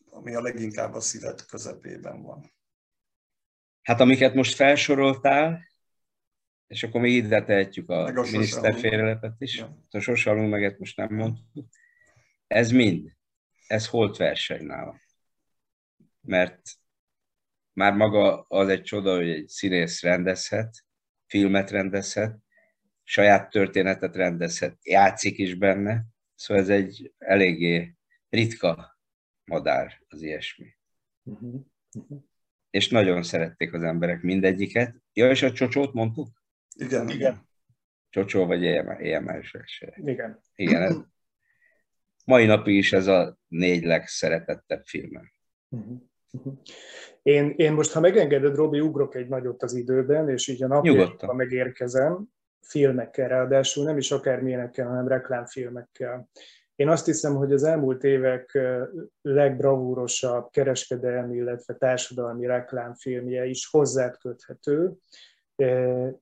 ami 0.09 0.35
a 0.35 0.41
leginkább 0.41 0.93
a 0.93 0.99
szíved 0.99 1.45
közepében 1.45 2.21
van? 2.21 2.51
Hát 3.87 3.99
amiket 3.99 4.33
most 4.33 4.55
felsoroltál, 4.55 5.67
és 6.67 6.83
akkor 6.83 7.01
még 7.01 7.13
ide 7.13 7.43
tehetjük 7.43 7.89
a, 7.89 8.05
a 8.05 8.11
miniszterfélelepet 8.31 9.35
is. 9.37 9.57
Ja. 9.57 9.85
A 9.89 9.99
sosalunk 9.99 10.49
meget 10.49 10.79
most 10.79 10.97
nem 10.97 11.13
mondtuk. 11.13 11.67
Ez 12.47 12.71
mind. 12.71 13.11
Ez 13.67 13.87
holt 13.87 14.17
verseny 14.17 14.65
nála. 14.65 14.99
Mert 16.21 16.61
már 17.73 17.93
maga 17.93 18.41
az 18.41 18.67
egy 18.67 18.83
csoda, 18.83 19.15
hogy 19.15 19.29
egy 19.29 19.47
színész 19.47 20.01
rendezhet, 20.01 20.85
filmet 21.25 21.71
rendezhet, 21.71 22.37
saját 23.03 23.49
történetet 23.49 24.15
rendezhet, 24.15 24.77
játszik 24.83 25.37
is 25.37 25.55
benne. 25.55 26.05
Szóval 26.35 26.63
ez 26.63 26.69
egy 26.69 27.13
eléggé 27.17 27.95
ritka 28.29 28.99
madár 29.45 30.01
az 30.07 30.21
ilyesmi. 30.21 30.75
Uh-huh. 31.23 31.61
Uh-huh. 31.93 32.23
És 32.69 32.89
nagyon 32.89 33.23
szerették 33.23 33.73
az 33.73 33.83
emberek 33.83 34.21
mindegyiket. 34.21 34.95
Ja, 35.13 35.29
és 35.29 35.43
a 35.43 35.51
csocsót 35.51 35.93
mondtuk? 35.93 36.27
Igen, 36.75 37.09
igen. 37.09 37.47
Csocsó 38.09 38.45
vagy 38.45 38.65
EML 38.65 39.41
se. 39.41 39.93
Igen. 39.95 40.41
Igen. 40.55 40.81
Ez, 40.81 40.95
mai 42.25 42.45
napig 42.45 42.75
is 42.75 42.93
ez 42.93 43.07
a 43.07 43.37
négy 43.47 43.83
legszeretettebb 43.83 44.85
filmem. 44.85 45.31
Uh-huh. 45.69 45.97
Uh-huh. 46.31 46.53
Én, 47.21 47.53
én 47.55 47.73
most, 47.73 47.91
ha 47.91 47.99
megengeded, 47.99 48.55
Robi, 48.55 48.79
ugrok 48.79 49.15
egy 49.15 49.27
nagyot 49.27 49.63
az 49.63 49.73
időben, 49.73 50.29
és 50.29 50.47
így 50.47 50.63
a 50.63 50.67
napjainkban 50.67 51.35
megérkezem, 51.35 52.27
filmekkel 52.61 53.27
ráadásul, 53.27 53.85
nem 53.85 53.97
is 53.97 54.11
akármilyenekkel, 54.11 54.87
hanem 54.87 55.07
reklámfilmekkel. 55.07 56.29
Én 56.77 56.89
azt 56.89 57.05
hiszem, 57.05 57.35
hogy 57.35 57.53
az 57.53 57.63
elmúlt 57.63 58.03
évek 58.03 58.59
legbravúrosabb 59.21 60.49
kereskedelmi, 60.49 61.35
illetve 61.35 61.73
társadalmi 61.73 62.45
reklámfilmje 62.45 63.45
is 63.45 63.67
hozzád 63.67 64.17
köthető, 64.17 64.93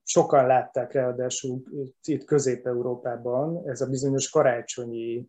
Sokan 0.02 0.46
látták 0.46 0.92
ráadásul 0.92 1.62
itt 2.04 2.24
Közép-Európában 2.24 3.62
ez 3.68 3.80
a 3.80 3.86
bizonyos 3.86 4.30
karácsonyi 4.30 5.26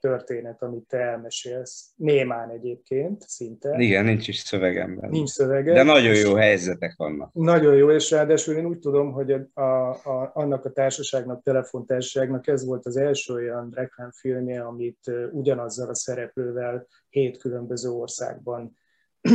történet, 0.00 0.62
amit 0.62 0.86
te 0.88 0.98
elmesélsz, 0.98 1.92
némán 1.96 2.50
egyébként 2.50 3.22
szinte. 3.28 3.76
Igen, 3.78 4.04
nincs 4.04 4.28
is 4.28 4.38
szövegemben. 4.38 5.10
Nincs 5.10 5.28
szövege. 5.28 5.72
De 5.72 5.82
nagyon 5.82 6.14
jó 6.14 6.34
helyzetek 6.34 6.94
vannak. 6.96 7.32
Nagyon 7.32 7.74
jó, 7.74 7.90
és 7.90 8.10
ráadásul 8.10 8.54
én 8.54 8.66
úgy 8.66 8.78
tudom, 8.78 9.12
hogy 9.12 9.32
a, 9.32 9.60
a, 9.60 9.90
a, 9.90 10.30
annak 10.34 10.64
a 10.64 10.70
társaságnak, 10.70 11.42
telefontársaságnak 11.42 12.46
ez 12.46 12.64
volt 12.64 12.86
az 12.86 12.96
első 12.96 13.34
olyan 13.34 13.70
reklámfilmje, 13.74 14.62
amit 14.62 15.10
ugyanazzal 15.32 15.88
a 15.88 15.94
szereplővel 15.94 16.86
hét 17.08 17.38
különböző 17.38 17.90
országban 17.90 18.76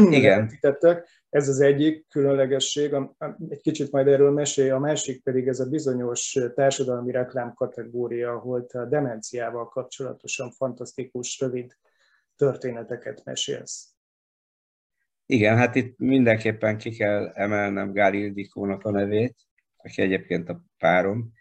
Igen. 0.09 0.51
Ez 1.31 1.49
az 1.49 1.59
egyik 1.59 2.07
különlegesség, 2.07 2.93
egy 3.49 3.61
kicsit 3.61 3.91
majd 3.91 4.07
erről 4.07 4.31
mesélj, 4.31 4.69
a 4.69 4.79
másik 4.79 5.23
pedig 5.23 5.47
ez 5.47 5.59
a 5.59 5.69
bizonyos 5.69 6.39
társadalmi 6.55 7.11
reklám 7.11 7.53
kategória, 7.53 8.31
ahol 8.31 8.65
a 8.73 8.85
demenciával 8.85 9.67
kapcsolatosan 9.67 10.51
fantasztikus, 10.51 11.39
rövid 11.39 11.77
történeteket 12.35 13.23
mesélsz. 13.23 13.93
Igen, 15.25 15.57
hát 15.57 15.75
itt 15.75 15.97
mindenképpen 15.97 16.77
ki 16.77 16.91
kell 16.91 17.27
emelnem 17.33 17.91
Gál 17.91 18.13
Ildikónak 18.13 18.83
a 18.83 18.91
nevét, 18.91 19.35
aki 19.77 20.01
egyébként 20.01 20.49
a 20.49 20.61
párom. 20.77 21.31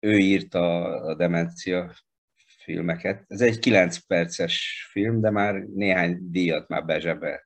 Ő 0.00 0.18
írta 0.18 0.84
a 0.84 1.14
demencia 1.14 1.94
filmeket. 2.58 3.24
Ez 3.28 3.40
egy 3.40 3.58
9 3.58 3.98
perces 4.06 4.86
film, 4.90 5.20
de 5.20 5.30
már 5.30 5.54
néhány 5.54 6.18
díjat 6.30 6.68
már 6.68 6.84
bezsebelt. 6.84 7.43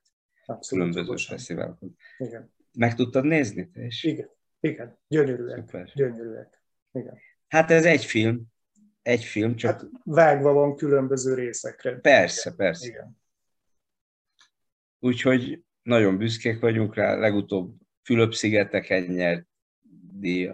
Abszolút. 0.49 0.93
Különböző 0.93 1.15
fesztiválokon. 1.25 1.95
Igen. 2.17 2.53
Meg 2.73 2.95
tudtad 2.95 3.25
nézni 3.25 3.69
te 3.69 3.85
is? 3.85 4.03
Igen, 4.03 4.29
igen. 4.59 4.99
Gyönyörűek. 5.07 5.57
Szuper. 5.57 5.91
Gyönyörűek. 5.95 6.63
Igen. 6.91 7.17
Hát 7.47 7.71
ez 7.71 7.85
egy 7.85 8.05
film. 8.05 8.43
Egy 9.01 9.23
film, 9.23 9.55
csak... 9.55 9.71
Hát 9.71 9.89
vágva 10.03 10.53
van 10.53 10.75
különböző 10.75 11.33
részekre. 11.33 11.99
Persze, 11.99 12.41
igen. 12.41 12.55
persze. 12.55 12.87
Igen. 12.87 13.17
Úgyhogy 14.99 15.63
nagyon 15.81 16.17
büszkék 16.17 16.59
vagyunk 16.59 16.95
rá. 16.95 17.15
Legutóbb 17.15 17.75
Fülöp-szigeteken 18.03 19.03
nyert 19.03 19.47
díj... 20.11 20.51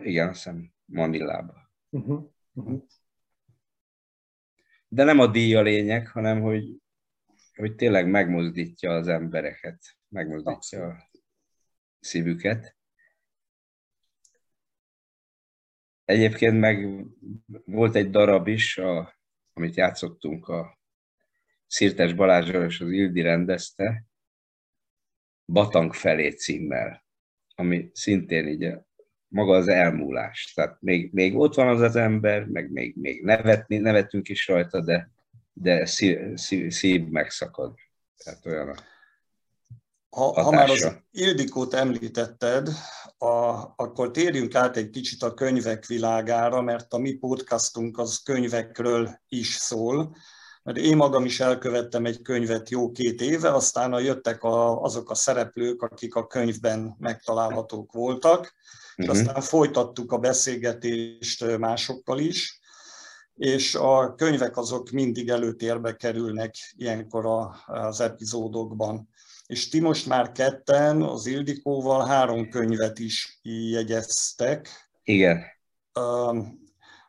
Igen, 0.00 0.28
azt 0.28 0.36
hiszem 0.36 0.72
Manilába. 0.84 1.70
Uh-huh. 1.90 2.30
Uh-huh. 2.52 2.84
De 4.88 5.04
nem 5.04 5.18
a 5.18 5.26
díj 5.26 5.54
a 5.54 5.62
lényeg, 5.62 6.08
hanem 6.08 6.40
hogy 6.40 6.80
hogy 7.56 7.74
tényleg 7.74 8.08
megmozdítja 8.08 8.90
az 8.90 9.08
embereket, 9.08 9.78
megmozdítja 10.08 10.86
a 10.86 11.10
szívüket. 12.00 12.76
Egyébként 16.04 16.60
meg 16.60 17.06
volt 17.64 17.94
egy 17.94 18.10
darab 18.10 18.48
is, 18.48 18.78
a, 18.78 19.18
amit 19.52 19.76
játszottunk 19.76 20.48
a 20.48 20.78
Szirtes 21.66 22.12
Balázsral 22.12 22.64
és 22.64 22.80
az 22.80 22.90
Ildi 22.90 23.20
rendezte, 23.20 24.04
Batang 25.52 25.94
felé 25.94 26.30
címmel, 26.30 27.04
ami 27.54 27.90
szintén 27.92 28.48
így 28.48 28.74
maga 29.28 29.56
az 29.56 29.68
elmúlás. 29.68 30.52
Tehát 30.54 30.80
még, 30.80 31.12
még 31.12 31.36
ott 31.36 31.54
van 31.54 31.68
az 31.68 31.80
az 31.80 31.96
ember, 31.96 32.44
meg 32.44 32.70
még, 32.70 32.96
még 32.96 33.22
nevetni, 33.22 33.76
nevetünk 33.76 34.28
is 34.28 34.46
rajta, 34.46 34.80
de 34.80 35.10
de 35.58 35.86
szív, 35.86 36.18
szív, 36.34 36.72
szív 36.72 37.08
megszakad. 37.08 37.74
Tehát 38.16 38.46
olyan 38.46 38.68
a 38.68 38.74
ha, 40.16 40.42
ha 40.42 40.50
már 40.50 40.70
az 40.70 40.92
Ildikót 41.10 41.74
említetted, 41.74 42.68
a, 43.18 43.26
akkor 43.76 44.10
térjünk 44.10 44.54
át 44.54 44.76
egy 44.76 44.90
kicsit 44.90 45.22
a 45.22 45.34
könyvek 45.34 45.86
világára, 45.86 46.60
mert 46.60 46.92
a 46.92 46.98
mi 46.98 47.12
podcastunk 47.12 47.98
az 47.98 48.22
könyvekről 48.24 49.20
is 49.28 49.54
szól. 49.54 50.16
Mert 50.62 50.78
én 50.78 50.96
magam 50.96 51.24
is 51.24 51.40
elkövettem 51.40 52.04
egy 52.04 52.22
könyvet 52.22 52.70
jó 52.70 52.90
két 52.90 53.20
éve, 53.20 53.54
aztán 53.54 54.00
jöttek 54.00 54.42
a, 54.42 54.82
azok 54.82 55.10
a 55.10 55.14
szereplők, 55.14 55.82
akik 55.82 56.14
a 56.14 56.26
könyvben 56.26 56.96
megtalálhatók 56.98 57.92
voltak, 57.92 58.38
uh-huh. 58.40 58.54
és 58.96 59.06
mhm. 59.06 59.10
aztán 59.10 59.42
folytattuk 59.42 60.12
a 60.12 60.18
beszélgetést 60.18 61.58
másokkal 61.58 62.18
is 62.18 62.60
és 63.36 63.74
a 63.74 64.14
könyvek 64.14 64.56
azok 64.56 64.90
mindig 64.90 65.28
előtérbe 65.28 65.96
kerülnek 65.96 66.54
ilyenkor 66.76 67.52
az 67.66 68.00
epizódokban. 68.00 69.08
És 69.46 69.68
ti 69.68 69.80
most 69.80 70.06
már 70.06 70.32
ketten 70.32 71.02
az 71.02 71.26
Ildikóval 71.26 72.06
három 72.06 72.48
könyvet 72.48 72.98
is 72.98 73.38
jegyeztek. 73.42 74.90
Igen. 75.04 75.42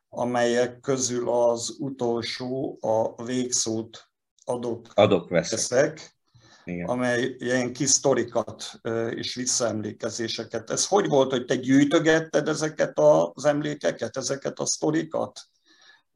Amelyek 0.10 0.80
közül 0.80 1.30
az 1.30 1.76
utolsó 1.80 2.80
a 2.82 3.24
végszót 3.24 4.10
adok, 4.46 4.88
adok 4.94 5.30
veszek. 5.30 6.16
Igen. 6.64 6.88
amely 6.88 7.36
ilyen 7.40 7.74
kis 7.74 7.90
sztorikat 7.90 8.80
és 9.10 9.36
visszaemlékezéseket. 9.36 10.70
Ez 10.70 10.88
hogy 10.88 11.08
volt, 11.08 11.32
hogy 11.32 11.46
te 11.46 11.56
gyűjtögetted 11.56 12.48
ezeket 12.48 13.00
az 13.34 13.46
emlékeket, 13.46 14.18
ezeket 14.18 14.60
a 14.60 14.66
sztorikat? 14.66 15.42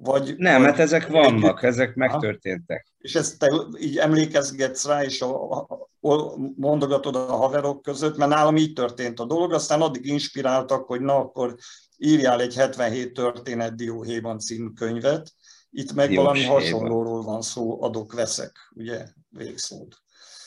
Vagy, 0.03 0.35
nem, 0.37 0.61
mert 0.61 0.75
hát 0.75 0.83
ezek 0.85 1.07
vannak, 1.07 1.63
ezek 1.63 1.95
megtörténtek. 1.95 2.87
És 2.97 3.15
ezt 3.15 3.39
te 3.39 3.51
így 3.79 3.97
emlékezgetsz 3.97 4.85
rá, 4.85 5.03
és 5.03 5.21
a, 5.21 5.51
a, 5.51 5.67
a, 5.99 6.37
mondogatod 6.55 7.15
a 7.15 7.25
haverok 7.25 7.81
között, 7.81 8.17
mert 8.17 8.31
nálam 8.31 8.57
így 8.57 8.73
történt 8.73 9.19
a 9.19 9.25
dolog, 9.25 9.53
aztán 9.53 9.81
addig 9.81 10.05
inspiráltak, 10.05 10.87
hogy 10.87 11.01
na 11.01 11.15
akkor 11.15 11.55
írjál 11.97 12.41
egy 12.41 12.55
77 12.55 13.13
történet 13.13 13.75
Dióhéjban 13.75 14.39
című 14.39 14.69
könyvet. 14.69 15.31
Itt 15.69 15.93
meg 15.93 16.09
Diós 16.09 16.23
valami 16.23 16.43
hasonlóról 16.43 17.21
van 17.23 17.41
szó, 17.41 17.83
adok-veszek, 17.83 18.51
ugye, 18.75 19.05
végszót. 19.29 19.95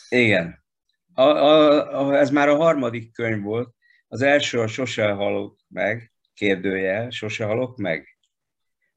Igen. 0.08 0.64
A, 1.12 1.22
a, 1.22 2.06
a, 2.06 2.18
ez 2.18 2.30
már 2.30 2.48
a 2.48 2.56
harmadik 2.56 3.12
könyv 3.12 3.42
volt. 3.42 3.74
Az 4.08 4.22
első 4.22 4.60
a 4.60 4.66
Sose 4.66 5.10
halok 5.10 5.58
meg, 5.68 6.12
kérdőjel, 6.34 7.10
Sose 7.10 7.44
halok 7.44 7.76
meg, 7.76 8.13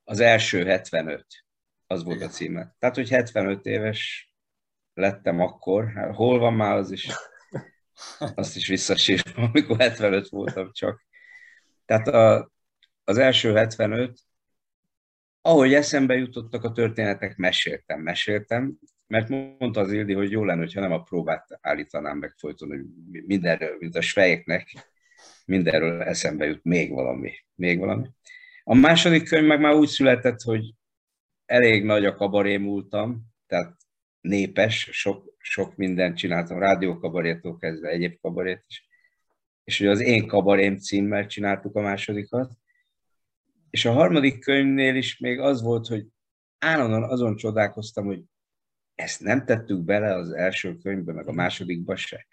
az 0.09 0.19
első 0.19 0.65
75, 0.65 1.25
az 1.87 2.03
volt 2.03 2.21
a 2.21 2.27
címe. 2.27 2.75
Tehát, 2.79 2.95
hogy 2.95 3.09
75 3.09 3.65
éves 3.65 4.31
lettem 4.93 5.39
akkor, 5.39 5.91
hát 5.91 6.15
hol 6.15 6.39
van 6.39 6.53
már 6.53 6.75
az 6.75 6.91
is, 6.91 7.07
azt 8.35 8.55
is 8.55 8.67
visszasírom, 8.67 9.43
amikor 9.43 9.77
75 9.77 10.29
voltam 10.29 10.71
csak. 10.71 11.05
Tehát 11.85 12.07
a, 12.07 12.51
az 13.03 13.17
első 13.17 13.53
75, 13.53 14.19
ahogy 15.41 15.73
eszembe 15.73 16.15
jutottak 16.15 16.63
a 16.63 16.71
történetek, 16.71 17.35
meséltem, 17.35 18.01
meséltem, 18.01 18.79
mert 19.07 19.29
mondta 19.29 19.79
az 19.79 19.91
Ildi, 19.91 20.13
hogy 20.13 20.31
jó 20.31 20.43
lenne, 20.43 20.59
hogyha 20.59 20.81
nem 20.81 20.91
a 20.91 21.03
próbát 21.03 21.59
állítanám 21.61 22.17
meg 22.17 22.33
folyton, 22.37 22.69
hogy 22.69 22.81
mindenről, 23.25 23.75
mint 23.79 23.95
a 23.95 24.01
svejeknek, 24.01 24.91
mindenről 25.45 26.01
eszembe 26.01 26.45
jut 26.45 26.63
még 26.63 26.91
valami, 26.91 27.31
még 27.55 27.79
valami. 27.79 28.07
A 28.69 28.75
második 28.75 29.27
könyv 29.27 29.47
meg 29.47 29.59
már 29.59 29.73
úgy 29.73 29.87
született, 29.87 30.41
hogy 30.41 30.73
elég 31.45 31.83
nagy 31.83 32.05
a 32.05 32.15
kabaré 32.15 32.57
múltam, 32.57 33.25
tehát 33.45 33.77
népes, 34.21 34.89
sok, 34.91 35.35
sok 35.37 35.75
mindent 35.75 36.17
csináltam, 36.17 36.59
rádiókabarétól 36.59 37.57
kezdve 37.57 37.89
egyéb 37.89 38.17
kabarét 38.21 38.63
is. 38.67 38.87
És 39.63 39.79
ugye 39.79 39.89
az 39.89 39.99
Én 39.99 40.27
kabarém 40.27 40.77
címmel 40.77 41.25
csináltuk 41.25 41.75
a 41.75 41.81
másodikat. 41.81 42.51
És 43.69 43.85
a 43.85 43.91
harmadik 43.91 44.39
könyvnél 44.39 44.95
is 44.95 45.17
még 45.17 45.39
az 45.39 45.61
volt, 45.61 45.87
hogy 45.87 46.05
állandóan 46.57 47.03
azon 47.03 47.35
csodálkoztam, 47.35 48.05
hogy 48.05 48.23
ezt 48.95 49.21
nem 49.21 49.45
tettük 49.45 49.83
bele 49.83 50.15
az 50.15 50.31
első 50.31 50.77
könyvbe, 50.77 51.13
meg 51.13 51.27
a 51.27 51.33
másodikba 51.33 51.95
se. 51.95 52.27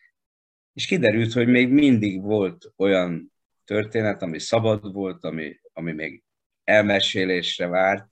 És 0.72 0.86
kiderült, 0.86 1.32
hogy 1.32 1.48
még 1.48 1.68
mindig 1.68 2.22
volt 2.22 2.72
olyan 2.76 3.32
történet, 3.64 4.22
ami 4.22 4.38
szabad 4.38 4.92
volt, 4.92 5.24
ami, 5.24 5.62
ami 5.74 5.92
még 5.92 6.22
elmesélésre 6.64 7.66
várt, 7.66 8.08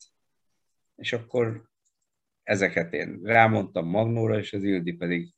és 0.96 1.12
akkor 1.12 1.70
ezeket 2.42 2.92
én 2.92 3.20
rámondtam 3.22 3.87
Magnóra, 3.87 4.38
és 4.38 4.53
az 4.53 4.62
Ildi 4.62 4.92
pedig 4.92 5.35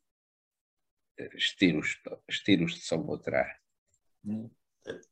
stílust, 1.37 2.11
stílust 2.27 2.81
szabott 2.81 3.27
rá. 3.27 3.47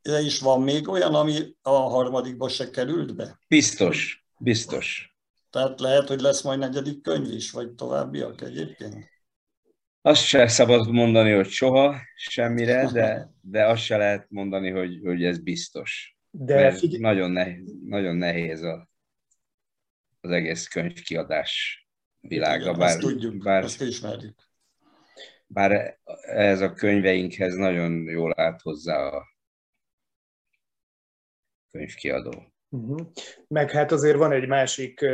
De 0.02 0.20
is 0.20 0.40
van 0.40 0.62
még 0.62 0.88
olyan, 0.88 1.14
ami 1.14 1.56
a 1.62 1.70
harmadikba 1.70 2.48
se 2.48 2.70
került 2.70 3.16
be? 3.16 3.38
Biztos, 3.48 4.26
biztos. 4.38 5.16
Tehát 5.50 5.80
lehet, 5.80 6.08
hogy 6.08 6.20
lesz 6.20 6.42
majd 6.42 6.58
negyedik 6.58 7.02
könyv 7.02 7.32
is, 7.32 7.50
vagy 7.50 7.74
továbbiak 7.74 8.40
egyébként? 8.40 9.10
Azt 10.00 10.24
se 10.24 10.48
szabad 10.48 10.90
mondani, 10.90 11.32
hogy 11.32 11.48
soha 11.48 11.96
semmire, 12.16 12.90
de, 12.92 13.30
de 13.40 13.66
azt 13.66 13.82
se 13.82 13.96
lehet 13.96 14.30
mondani, 14.30 14.70
hogy, 14.70 15.00
hogy 15.04 15.24
ez 15.24 15.38
biztos. 15.38 16.16
De 16.34 16.72
figyelj... 16.72 17.00
nagyon 17.00 17.30
nehéz, 17.30 17.74
nagyon 17.84 18.16
nehéz 18.16 18.62
a, 18.62 18.88
az 20.20 20.30
egész 20.30 20.68
könyvkiadás 20.68 21.82
világa. 22.20 22.62
Igen, 22.62 22.78
bár, 22.78 22.88
ezt 22.88 22.98
tudjuk, 22.98 23.42
bár... 23.42 23.64
ezt 23.64 23.80
ismerjük. 23.80 24.38
bár 25.46 25.98
ez 26.22 26.60
a 26.60 26.72
könyveinkhez 26.72 27.54
nagyon 27.54 27.92
jól 27.92 28.40
állt 28.40 28.60
hozzá 28.60 29.06
a 29.06 29.26
könyvkiadó. 31.70 32.52
Uh-huh. 32.68 33.10
Meg 33.48 33.70
hát 33.70 33.92
azért 33.92 34.16
van 34.16 34.32
egy 34.32 34.48
másik 34.48 35.04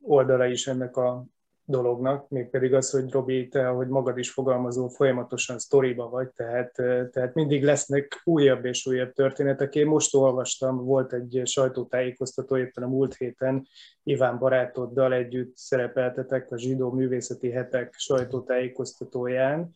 oldala 0.00 0.46
is 0.46 0.66
ennek 0.66 0.96
a 0.96 1.26
dolognak, 1.64 2.28
mégpedig 2.28 2.74
az, 2.74 2.90
hogy 2.90 3.10
Robi, 3.10 3.48
te, 3.48 3.68
ahogy 3.68 3.88
magad 3.88 4.18
is 4.18 4.30
fogalmazó, 4.30 4.88
folyamatosan 4.88 5.58
sztoriba 5.58 6.08
vagy, 6.08 6.28
tehát, 6.28 6.72
tehát 7.12 7.34
mindig 7.34 7.64
lesznek 7.64 8.20
újabb 8.24 8.64
és 8.64 8.86
újabb 8.86 9.12
történetek. 9.12 9.74
Én 9.74 9.86
most 9.86 10.14
olvastam, 10.14 10.84
volt 10.84 11.12
egy 11.12 11.40
sajtótájékoztató 11.44 12.56
éppen 12.56 12.84
a 12.84 12.88
múlt 12.88 13.14
héten, 13.14 13.66
Iván 14.02 14.38
barátoddal 14.38 15.12
együtt 15.12 15.56
szerepeltetek 15.56 16.50
a 16.50 16.58
Zsidó 16.58 16.90
Művészeti 16.90 17.50
Hetek 17.50 17.94
sajtótájékoztatóján, 17.96 19.74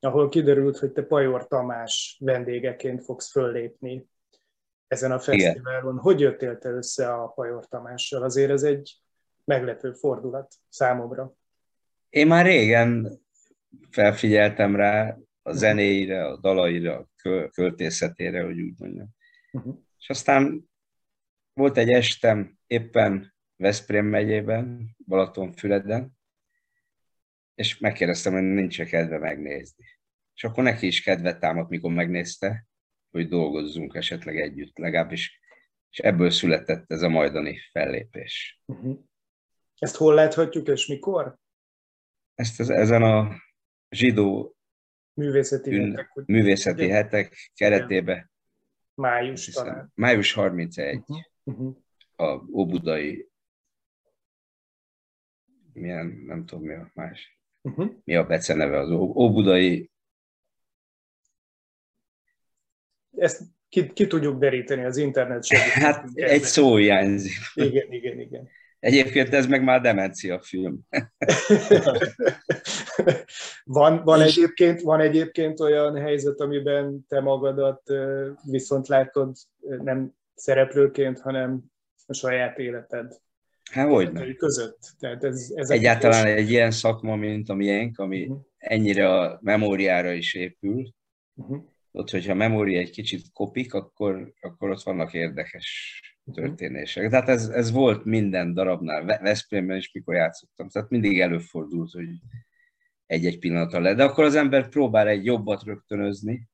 ahol 0.00 0.28
kiderült, 0.28 0.78
hogy 0.78 0.92
te 0.92 1.02
Pajor 1.02 1.46
Tamás 1.46 2.18
vendégeként 2.20 3.04
fogsz 3.04 3.30
föllépni 3.30 4.10
ezen 4.86 5.12
a 5.12 5.18
fesztiválon. 5.18 5.92
Igen. 5.92 6.02
Hogy 6.02 6.20
jöttél 6.20 6.58
te 6.58 6.70
össze 6.70 7.12
a 7.12 7.26
Pajor 7.26 7.66
Tamással? 7.66 8.22
Azért 8.22 8.50
ez 8.50 8.62
egy 8.62 9.02
meglepő 9.44 9.92
fordulat 9.92 10.54
számomra. 10.68 11.34
Én 12.08 12.26
már 12.26 12.44
régen 12.44 13.20
felfigyeltem 13.90 14.76
rá 14.76 15.18
a 15.42 15.52
zenéire, 15.52 16.26
a 16.26 16.36
dalaira, 16.36 16.96
a 16.98 17.08
költészetére, 17.50 18.42
hogy 18.42 18.60
úgy 18.60 18.74
mondjam. 18.78 19.08
Uh-huh. 19.52 19.78
És 19.98 20.08
aztán 20.08 20.70
volt 21.52 21.76
egy 21.76 21.90
estem 21.90 22.58
éppen 22.66 23.34
Veszprém 23.56 24.06
megyében, 24.06 24.96
Balatonfüleden, 25.06 26.18
és 27.54 27.78
megkérdeztem, 27.78 28.32
hogy 28.32 28.42
nincs 28.42 28.80
-e 28.80 28.84
kedve 28.84 29.18
megnézni. 29.18 29.84
És 30.34 30.44
akkor 30.44 30.64
neki 30.64 30.86
is 30.86 31.02
kedvet 31.02 31.40
támadt, 31.40 31.68
mikor 31.68 31.92
megnézte, 31.92 32.66
hogy 33.10 33.28
dolgozzunk 33.28 33.94
esetleg 33.94 34.40
együtt, 34.40 34.78
legalábbis, 34.78 35.40
és 35.90 35.98
ebből 35.98 36.30
született 36.30 36.90
ez 36.90 37.02
a 37.02 37.08
majdani 37.08 37.58
fellépés. 37.72 38.62
Uh-huh. 38.66 38.98
Ezt 39.82 39.96
hol 39.96 40.14
láthatjuk, 40.14 40.68
és 40.68 40.86
mikor? 40.86 41.38
Ezt 42.34 42.60
az, 42.60 42.70
ezen 42.70 43.02
a 43.02 43.36
zsidó 43.90 44.56
művészeti, 45.14 45.70
ün, 45.70 45.90
hetek, 45.90 46.10
hogy 46.12 46.24
művészeti 46.26 46.84
ugye? 46.84 46.94
hetek 46.94 47.50
keretében. 47.54 48.30
Május 48.94 49.44
hiszem, 49.44 49.64
talán. 49.64 49.92
Május 49.94 50.32
31. 50.32 50.96
Uh-huh. 50.96 51.18
Uh-huh. 51.44 51.76
A 52.16 52.44
Óbudai 52.52 53.28
milyen, 55.72 56.06
nem 56.26 56.46
tudom 56.46 56.64
mi 56.64 56.74
a 56.74 56.90
más. 56.94 57.38
Uh-huh. 57.60 57.92
Mi 58.04 58.16
a 58.16 58.26
beceneve 58.26 58.78
az 58.78 58.90
Óbudai 58.90 59.90
ezt 63.16 63.42
ki, 63.68 63.92
ki 63.92 64.06
tudjuk 64.06 64.38
deríteni 64.38 64.84
az 64.84 64.96
internet 64.96 65.44
segítségével. 65.46 65.92
Hát 65.92 66.10
egy 66.14 66.42
szó 66.42 66.76
hiányzik. 66.76 67.38
Igen, 67.54 67.92
igen, 67.92 68.20
igen. 68.20 68.48
Egyébként 68.82 69.34
ez 69.34 69.46
meg 69.46 69.62
már 69.62 69.80
demencia 69.80 70.40
film. 70.40 70.80
van, 73.64 74.02
van, 74.04 74.20
egyébként, 74.20 74.80
van 74.80 75.00
egyébként 75.00 75.60
olyan 75.60 75.96
helyzet, 75.96 76.40
amiben 76.40 77.04
te 77.08 77.20
magadat 77.20 77.82
viszont 78.44 78.88
látod 78.88 79.36
nem 79.82 80.14
szereplőként, 80.34 81.20
hanem 81.20 81.62
a 82.06 82.12
saját 82.12 82.58
életed 82.58 83.20
Hát 83.70 83.88
hogy 83.88 84.36
között. 84.36 84.78
Tehát 84.98 85.24
ez, 85.24 85.52
ez 85.54 85.70
Egyáltalán 85.70 86.26
egy 86.26 86.50
ilyen 86.50 86.70
szakma, 86.70 87.16
mint 87.16 87.48
a 87.48 87.54
miénk, 87.54 87.98
ami 87.98 88.22
uh-huh. 88.22 88.40
ennyire 88.58 89.18
a 89.18 89.38
memóriára 89.42 90.12
is 90.12 90.34
épül, 90.34 90.92
uh-huh 91.34 91.62
ott, 91.92 92.10
hogyha 92.10 92.32
a 92.32 92.36
memória 92.36 92.78
egy 92.78 92.90
kicsit 92.90 93.32
kopik, 93.32 93.74
akkor, 93.74 94.32
akkor 94.40 94.70
ott 94.70 94.82
vannak 94.82 95.14
érdekes. 95.14 96.00
Történések. 96.32 97.10
Tehát 97.10 97.28
ez, 97.28 97.48
ez 97.48 97.70
volt 97.70 98.04
minden 98.04 98.54
darabnál, 98.54 99.04
Veszprémben 99.04 99.76
is, 99.76 99.92
mikor 99.92 100.14
játszottam. 100.14 100.68
Tehát 100.68 100.90
mindig 100.90 101.20
előfordult, 101.20 101.90
hogy 101.90 102.08
egy-egy 103.06 103.38
pillanata 103.38 103.80
le. 103.80 103.94
De 103.94 104.04
akkor 104.04 104.24
az 104.24 104.34
ember 104.34 104.68
próbál 104.68 105.08
egy 105.08 105.24
jobbat 105.24 105.62
rögtönözni, 105.62 106.48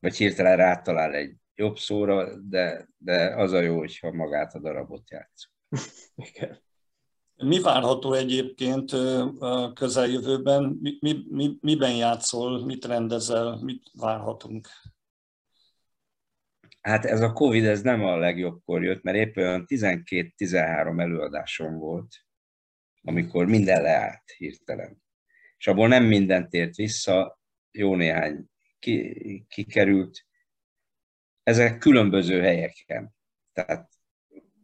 vagy 0.00 0.16
hirtelen 0.16 0.56
rátalál 0.56 1.14
egy 1.14 1.34
jobb 1.54 1.78
szóra, 1.78 2.40
de, 2.40 2.88
de 2.98 3.34
az 3.36 3.52
a 3.52 3.60
jó, 3.60 3.78
hogyha 3.78 4.12
magát 4.12 4.54
a 4.54 4.58
darabot 4.58 5.10
játszunk. 5.10 5.56
Mi 7.42 7.60
várható 7.60 8.12
egyébként 8.12 8.92
a 9.38 9.72
közeljövőben? 9.72 10.78
Mi, 10.80 10.96
mi, 11.00 11.24
mi, 11.28 11.56
miben 11.60 11.96
játszol, 11.96 12.64
mit 12.64 12.84
rendezel, 12.84 13.58
mit 13.62 13.90
várhatunk? 13.92 14.68
Hát 16.88 17.04
ez 17.04 17.20
a 17.20 17.32
Covid, 17.32 17.64
ez 17.64 17.82
nem 17.82 18.04
a 18.04 18.16
legjobbkor 18.16 18.84
jött, 18.84 19.02
mert 19.02 19.16
épp 19.16 19.36
olyan 19.36 19.64
12-13 19.68 21.00
előadásom 21.00 21.78
volt, 21.78 22.16
amikor 23.02 23.46
minden 23.46 23.82
leállt 23.82 24.30
hirtelen. 24.36 25.02
És 25.58 25.66
abból 25.66 25.88
nem 25.88 26.04
minden 26.04 26.48
tért 26.48 26.74
vissza, 26.74 27.40
jó 27.70 27.94
néhány 27.94 28.50
ki, 28.78 29.46
kikerült. 29.48 30.26
Ezek 31.42 31.78
különböző 31.78 32.40
helyeken. 32.40 33.14
Tehát, 33.52 33.90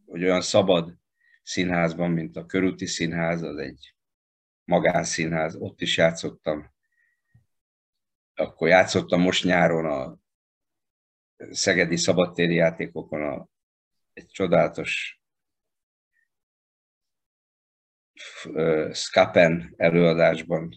hogy 0.07 0.25
olyan 0.25 0.43
szabad 0.43 0.95
színházban, 1.43 2.11
mint 2.11 2.37
a 2.37 2.47
Körúti 2.47 2.87
Színház, 2.87 3.43
az 3.43 3.57
egy 3.57 3.95
magánszínház, 4.65 5.57
ott 5.57 5.81
is 5.81 5.97
játszottam. 5.97 6.73
Akkor 8.35 8.69
játszottam 8.69 9.21
most 9.21 9.45
nyáron 9.45 9.85
a 9.85 10.23
szegedi 11.37 11.97
szabadtéri 11.97 12.55
játékokon 12.55 13.23
a, 13.23 13.49
egy 14.13 14.27
csodálatos 14.27 15.23
uh, 18.45 18.93
Skapen 18.93 19.75
előadásban, 19.77 20.75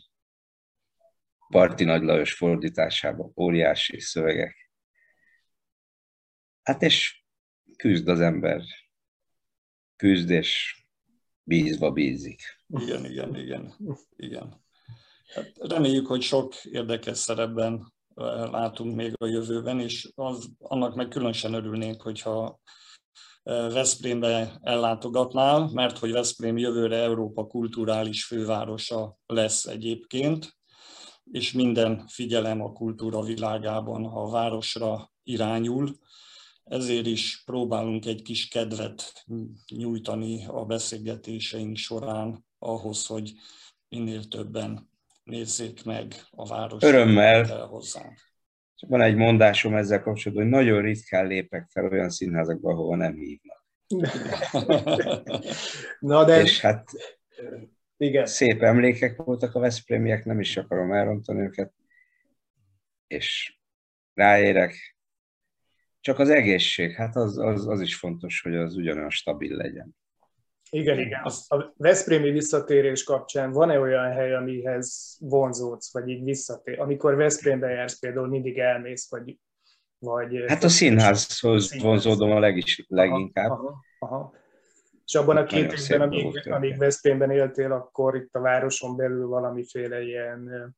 Parti 1.47 1.83
Nagy 1.83 2.01
Lajos 2.01 2.33
fordításában, 2.33 3.31
óriási 3.35 3.99
szövegek. 3.99 4.71
Hát 6.63 6.81
és 6.81 7.23
küzd 7.75 8.07
az 8.07 8.19
ember 8.19 8.61
küzd 9.97 10.29
és 10.29 10.81
bízva 11.43 11.91
bízik. 11.91 12.41
Igen, 12.67 13.05
igen, 13.05 13.35
igen. 13.35 13.73
igen. 14.15 14.65
Hát 15.33 15.51
reméljük, 15.57 16.07
hogy 16.07 16.21
sok 16.21 16.55
érdekes 16.63 17.17
szerepben 17.17 17.93
látunk 18.51 18.95
még 18.95 19.13
a 19.17 19.25
jövőben, 19.25 19.79
és 19.79 20.11
az, 20.15 20.49
annak 20.57 20.95
meg 20.95 21.07
különösen 21.07 21.53
örülnénk, 21.53 22.01
hogyha 22.01 22.59
Veszprémbe 23.43 24.57
ellátogatnál, 24.61 25.69
mert 25.73 25.97
hogy 25.97 26.11
Veszprém 26.11 26.57
jövőre 26.57 26.95
Európa 26.95 27.47
kulturális 27.47 28.25
fővárosa 28.25 29.17
lesz 29.25 29.65
egyébként, 29.65 30.57
és 31.31 31.51
minden 31.51 32.07
figyelem 32.07 32.61
a 32.61 32.71
kultúra 32.71 33.21
világában 33.21 34.05
a 34.05 34.29
városra 34.29 35.11
irányul, 35.23 35.97
ezért 36.63 37.05
is 37.05 37.41
próbálunk 37.45 38.05
egy 38.05 38.21
kis 38.21 38.47
kedvet 38.47 39.25
nyújtani 39.75 40.45
a 40.45 40.65
beszélgetéseink 40.65 41.77
során 41.77 42.45
ahhoz, 42.59 43.05
hogy 43.05 43.33
minél 43.89 44.23
többen 44.23 44.89
nézzék 45.27 45.83
meg 45.83 46.13
a 46.31 46.47
város 46.47 46.83
Örömmel. 46.83 47.65
hozzánk. 47.65 48.17
Van 48.87 49.01
egy 49.01 49.15
mondásom 49.15 49.75
ezzel 49.75 50.01
kapcsolatban, 50.01 50.47
hogy 50.47 50.53
nagyon 50.53 50.81
ritkán 50.81 51.27
lépek 51.27 51.67
fel 51.69 51.85
olyan 51.85 52.09
színházakba, 52.09 52.71
ahova 52.71 52.95
nem 52.95 53.15
hívnak. 53.15 53.65
Na 55.99 56.25
de... 56.25 56.41
És 56.41 56.61
hát 56.61 56.89
igen. 57.97 58.25
szép 58.25 58.61
emlékek 58.61 59.15
voltak 59.15 59.55
a 59.55 59.59
Veszprémiek, 59.59 60.25
nem 60.25 60.39
is 60.39 60.57
akarom 60.57 60.93
elrontani 60.93 61.41
őket, 61.41 61.73
és 63.07 63.57
ráérek, 64.13 64.97
csak 65.99 66.19
az 66.19 66.29
egészség, 66.29 66.95
hát 66.95 67.15
az, 67.15 67.37
az, 67.37 67.67
az 67.67 67.81
is 67.81 67.95
fontos, 67.95 68.41
hogy 68.41 68.55
az 68.55 68.75
ugyanolyan 68.75 69.09
stabil 69.09 69.55
legyen. 69.55 69.95
Igen, 70.69 70.99
igen. 70.99 71.21
A 71.47 71.73
Veszprémi 71.77 72.31
visszatérés 72.31 73.03
kapcsán 73.03 73.51
van-e 73.51 73.79
olyan 73.79 74.11
hely, 74.11 74.33
amihez 74.33 75.17
vonzódsz, 75.19 75.93
vagy 75.93 76.09
így 76.09 76.23
visszatér? 76.23 76.79
Amikor 76.79 77.15
Veszprémbe 77.15 77.69
jársz 77.69 77.99
például, 77.99 78.27
mindig 78.27 78.57
elmész, 78.57 79.09
vagy... 79.09 79.37
vagy 79.99 80.43
hát 80.47 80.63
a 80.63 80.69
színházhoz 80.69 81.65
színház. 81.65 81.87
vonzódom 81.87 82.31
a 82.31 82.39
legis, 82.39 82.85
leginkább. 82.87 83.49
Aha, 83.49 83.83
aha, 83.99 84.15
aha. 84.15 84.33
És 85.05 85.15
abban 85.15 85.37
a 85.37 85.43
két 85.43 85.73
évben, 85.73 86.01
amíg, 86.01 86.47
amíg 86.49 86.77
Veszprémben 86.77 87.31
éltél, 87.31 87.71
akkor 87.71 88.15
itt 88.15 88.35
a 88.35 88.39
városon 88.39 88.95
belül 88.95 89.27
valamiféle 89.27 90.01
ilyen 90.01 90.75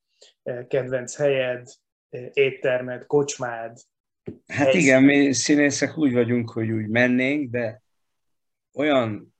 kedvenc 0.67 1.15
helyed, 1.15 1.67
éttermed, 2.33 3.05
kocsmád, 3.05 3.77
Hát 4.47 4.73
igen, 4.73 5.03
mi 5.03 5.33
színészek 5.33 5.97
úgy 5.97 6.13
vagyunk, 6.13 6.49
hogy 6.49 6.71
úgy 6.71 6.87
mennénk, 6.87 7.51
de 7.51 7.81
olyan 8.73 9.35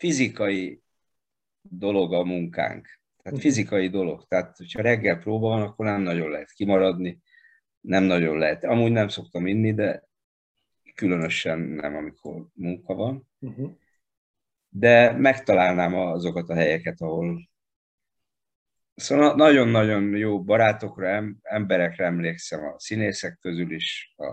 fizikai 0.00 0.82
dolog 1.62 2.12
a 2.12 2.24
munkánk. 2.24 3.00
Tehát 3.22 3.38
mhm. 3.38 3.48
fizikai 3.48 3.88
dolog. 3.88 4.26
Tehát, 4.28 4.56
hogyha 4.56 4.82
reggel 4.82 5.18
próba 5.18 5.48
van, 5.48 5.62
akkor 5.62 5.86
nem 5.86 6.00
nagyon 6.00 6.30
lehet 6.30 6.52
kimaradni, 6.52 7.20
nem 7.80 8.04
nagyon 8.04 8.38
lehet. 8.38 8.64
Amúgy 8.64 8.92
nem 8.92 9.08
szoktam 9.08 9.46
inni, 9.46 9.74
de 9.74 10.08
különösen 10.94 11.58
nem, 11.58 11.96
amikor 11.96 12.46
munka 12.54 12.94
van. 12.94 13.28
Uh-huh. 13.38 13.72
De 14.68 15.12
megtalálnám 15.12 15.94
azokat 15.94 16.48
a 16.48 16.54
helyeket, 16.54 17.00
ahol 17.00 17.48
Szóval 18.94 19.34
nagyon-nagyon 19.34 20.16
jó 20.16 20.44
barátokra, 20.44 21.24
emberekre 21.42 22.04
emlékszem 22.04 22.64
a 22.64 22.78
színészek 22.78 23.38
közül 23.40 23.72
is, 23.72 24.14
a, 24.16 24.26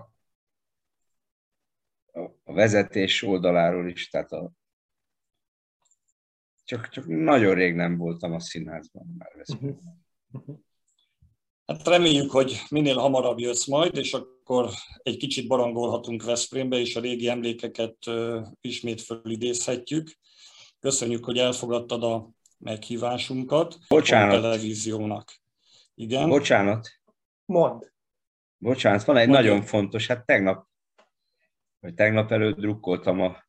a 2.43 2.53
vezetés 2.53 3.23
oldaláról 3.23 3.89
is, 3.89 4.09
tehát 4.09 4.31
a, 4.31 4.51
csak, 6.67 6.89
csak 6.89 7.05
nagyon 7.07 7.53
rég 7.53 7.75
nem 7.75 7.97
voltam 7.97 8.33
a 8.33 8.39
színházban 8.39 9.15
már. 9.17 9.31
Uh-huh. 9.47 9.77
Uh-huh. 10.31 10.55
Hát 11.65 11.87
reméljük, 11.87 12.31
hogy 12.31 12.61
minél 12.69 12.97
hamarabb 12.97 13.39
jössz 13.39 13.65
majd, 13.65 13.95
és 13.97 14.13
akkor 14.13 14.69
egy 15.03 15.17
kicsit 15.17 15.47
barangolhatunk 15.47 16.23
Veszprémbe, 16.23 16.77
és 16.77 16.95
a 16.95 16.99
régi 16.99 17.27
emlékeket 17.27 17.97
ismét 18.61 19.01
fölidézhetjük. 19.01 20.11
Köszönjük, 20.79 21.25
hogy 21.25 21.37
elfogadtad 21.37 22.03
a 22.03 22.29
meghívásunkat 22.57 23.77
Bocsánat. 23.87 24.37
a 24.37 24.41
televíziónak. 24.41 25.41
Igen? 25.95 26.29
Bocsánat. 26.29 26.89
Mond. 27.45 27.91
Bocsánat, 28.57 29.03
van 29.03 29.17
egy 29.17 29.27
Mond. 29.27 29.39
nagyon 29.39 29.61
fontos, 29.61 30.07
hát 30.07 30.25
tegnap, 30.25 30.67
vagy 31.79 31.93
tegnap 31.93 32.31
előtt 32.31 32.57
drukkoltam 32.57 33.21
a 33.21 33.46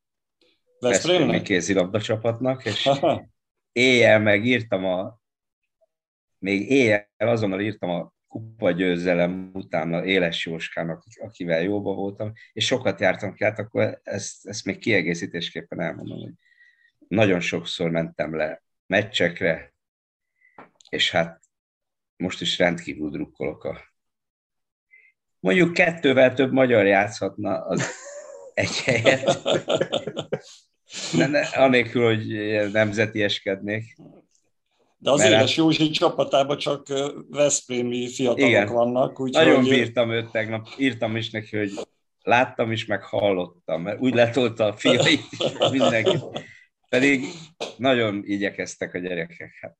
Veszprémi 0.80 1.42
kézilabda 1.42 2.00
csapatnak, 2.00 2.64
és 2.64 2.88
éjjel 3.72 4.20
megírtam 4.20 4.84
a 4.84 5.20
még 6.38 6.70
éjjel 6.70 7.08
azonnal 7.16 7.60
írtam 7.60 7.90
a 7.90 8.12
kupa 8.28 8.70
győzelem 8.70 9.50
után 9.52 9.94
a 9.94 10.04
Éles 10.04 10.46
Jóskának, 10.46 11.04
akivel 11.20 11.62
jóba 11.62 11.94
voltam, 11.94 12.32
és 12.52 12.66
sokat 12.66 13.00
jártam 13.00 13.34
ki, 13.34 13.44
hát 13.44 13.58
akkor 13.58 14.00
ezt, 14.02 14.46
ezt 14.46 14.64
még 14.64 14.78
kiegészítésképpen 14.78 15.80
elmondom, 15.80 16.18
hogy 16.18 16.32
nagyon 17.08 17.40
sokszor 17.40 17.90
mentem 17.90 18.36
le 18.36 18.62
meccsekre, 18.86 19.74
és 20.88 21.10
hát 21.10 21.40
most 22.16 22.40
is 22.40 22.58
rendkívül 22.58 23.10
drukkolok 23.10 23.64
a 23.64 23.88
mondjuk 25.40 25.72
kettővel 25.72 26.34
több 26.34 26.52
magyar 26.52 26.86
játszhatna 26.86 27.64
az 27.64 27.90
egy 28.54 28.76
helyet. 28.76 29.38
Ne, 31.12 31.26
ne, 31.26 31.40
anélkül, 31.40 32.04
hogy 32.04 32.26
nemzetieskednék. 32.72 33.96
De 34.98 35.10
az 35.10 35.24
Éles 35.24 35.56
Józsi 35.56 35.90
csapatában 35.90 36.58
csak 36.58 36.86
Veszprémi 37.30 38.08
fiatalok 38.08 38.48
Igen. 38.48 38.66
vannak. 38.66 39.20
Úgy 39.20 39.32
Nagyon 39.32 39.60
hogy... 39.60 39.68
bírtam 39.68 40.10
őt 40.10 40.30
tegnap, 40.30 40.68
írtam 40.78 41.16
is 41.16 41.30
neki, 41.30 41.56
hogy 41.56 41.70
láttam 42.22 42.72
is, 42.72 42.86
meg 42.86 43.02
hallottam, 43.02 43.82
mert 43.82 44.00
úgy 44.00 44.14
letolta 44.14 44.64
a 44.64 44.76
fiait 44.76 45.24
mindenki. 45.70 46.18
Pedig 46.88 47.24
nagyon 47.76 48.22
igyekeztek 48.24 48.94
a 48.94 48.98
gyerekek. 48.98 49.58
Hát 49.60 49.76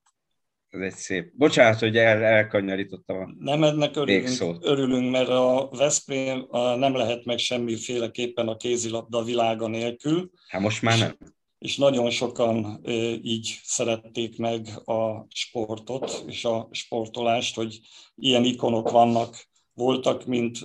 ez 0.71 0.81
egy 0.81 0.95
szép. 0.95 1.33
Bocsánat, 1.35 1.79
hogy 1.79 1.97
el, 1.97 2.25
elkanyarítottam 2.25 3.19
a 3.19 3.35
Nem 3.39 3.63
ennek 3.63 3.97
örülünk, 3.97 4.57
örülünk, 4.61 5.11
mert 5.11 5.29
a 5.29 5.69
Veszprém 5.73 6.47
nem 6.51 6.95
lehet 6.95 7.25
meg 7.25 7.39
semmiféleképpen 7.39 8.49
a 8.49 8.57
kézilabda 8.57 9.23
világa 9.23 9.67
nélkül. 9.67 10.31
Hát 10.49 10.61
most 10.61 10.83
már 10.83 10.99
nem 10.99 11.17
és 11.59 11.77
nagyon 11.77 12.11
sokan 12.11 12.81
így 13.23 13.61
szerették 13.63 14.39
meg 14.39 14.67
a 14.85 15.27
sportot 15.29 16.25
és 16.27 16.45
a 16.45 16.69
sportolást, 16.71 17.55
hogy 17.55 17.81
ilyen 18.15 18.45
ikonok 18.45 18.91
vannak, 18.91 19.47
voltak, 19.75 20.27
mint 20.27 20.59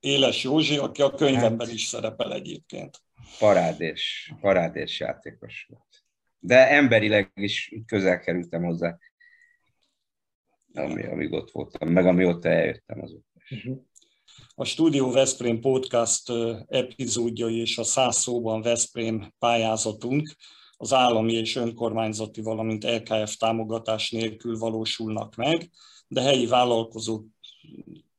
Éles 0.00 0.42
Józsi, 0.42 0.76
aki 0.76 1.02
a 1.02 1.10
könyvemben 1.10 1.66
hát, 1.66 1.74
is 1.74 1.82
szerepel 1.82 2.32
egyébként. 2.32 3.02
Parádés, 3.38 4.32
parádés 4.40 5.00
játékos 5.00 5.66
volt. 5.68 6.04
De 6.38 6.68
emberileg 6.70 7.30
is 7.34 7.74
közel 7.86 8.20
kerültem 8.20 8.64
hozzá, 8.64 8.98
ami, 10.74 11.06
amíg 11.06 11.32
ott 11.32 11.50
voltam, 11.50 11.88
meg 11.88 12.06
amióta 12.06 12.48
eljöttem 12.48 13.02
azóta 13.02 13.24
is. 13.34 13.64
Uh-huh. 13.64 13.78
A 14.54 14.64
Studio 14.64 15.10
Veszprém 15.10 15.60
podcast 15.60 16.32
epizódjai 16.66 17.60
és 17.60 17.78
a 17.78 17.84
száz 17.84 18.16
szóban 18.16 18.62
Veszprém 18.62 19.32
pályázatunk 19.38 20.36
az 20.76 20.92
állami 20.92 21.32
és 21.32 21.56
önkormányzati, 21.56 22.40
valamint 22.40 22.84
LKF 22.84 23.36
támogatás 23.36 24.10
nélkül 24.10 24.58
valósulnak 24.58 25.36
meg, 25.36 25.70
de 26.08 26.20
helyi 26.20 26.46
vállalkozók 26.46 27.26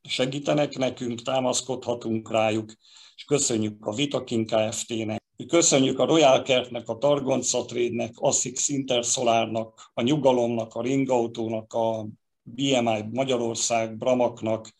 segítenek 0.04 0.78
nekünk, 0.78 1.22
támaszkodhatunk 1.22 2.32
rájuk, 2.32 2.74
és 3.16 3.24
köszönjük 3.24 3.86
a 3.86 3.94
Vitakin 3.94 4.46
Kft-nek, 4.46 5.22
köszönjük 5.48 6.00
a 6.00 6.06
Royal 6.06 6.42
Kertnek, 6.42 6.90
a 6.90 6.98
Targonca 6.98 7.66
Trade-nek, 7.66 8.14
Assix 8.16 8.70
Intersolarnak, 8.70 9.92
a 9.94 10.02
Nyugalomnak, 10.02 10.74
a 10.74 10.82
Ringautónak, 10.82 11.74
a 11.74 12.08
BMI 12.56 13.04
Magyarország, 13.12 13.98
Bramaknak, 13.98 14.74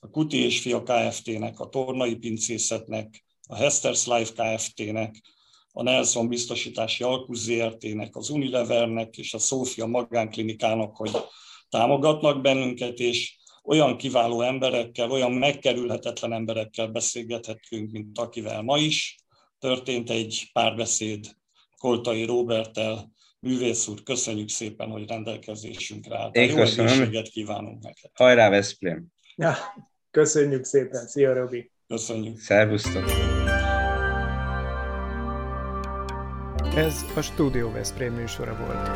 a 0.00 0.10
Kuti 0.10 0.44
és 0.44 0.60
Fia 0.60 0.82
Kft-nek, 0.82 1.60
a 1.60 1.68
Tornai 1.68 2.16
Pincészetnek, 2.16 3.24
a 3.48 3.56
Hester's 3.56 4.06
Life 4.06 4.32
Kft-nek, 4.32 5.20
a 5.72 5.82
Nelson 5.82 6.28
Biztosítási 6.28 7.04
Alkusz 7.04 7.40
ZRT-nek, 7.40 8.16
az 8.16 8.30
Unilevernek 8.30 9.16
és 9.18 9.34
a 9.34 9.38
Szófia 9.38 9.86
Magánklinikának, 9.86 10.96
hogy 10.96 11.10
támogatnak 11.68 12.40
bennünket, 12.40 12.98
és 12.98 13.36
olyan 13.64 13.96
kiváló 13.96 14.40
emberekkel, 14.40 15.10
olyan 15.10 15.32
megkerülhetetlen 15.32 16.32
emberekkel 16.32 16.86
beszélgethetünk, 16.86 17.90
mint 17.90 18.18
akivel 18.18 18.62
ma 18.62 18.78
is. 18.78 19.16
Történt 19.58 20.10
egy 20.10 20.50
párbeszéd 20.52 21.36
Koltai 21.76 22.24
Robertel, 22.24 23.12
művész 23.40 23.88
úr, 23.88 24.02
köszönjük 24.02 24.48
szépen, 24.48 24.88
hogy 24.88 25.08
rendelkezésünkre 25.08 26.18
állt. 26.18 26.36
Én 26.36 26.48
Jó 26.48 26.56
köszönöm. 26.56 27.22
kívánunk 27.22 27.82
neked. 27.82 28.10
Hajrá 28.14 28.50
Veszprém! 28.50 29.06
Ja, 29.36 29.54
köszönjük 30.10 30.64
szépen. 30.64 31.06
Szia, 31.06 31.32
Robi! 31.32 31.70
Köszönjük. 31.86 32.38
Szervusztok! 32.38 33.04
Ez 36.76 37.04
a 37.16 37.20
Studio 37.20 37.70
Veszprém 37.70 38.12
műsora 38.12 38.56
volt. 38.56 38.88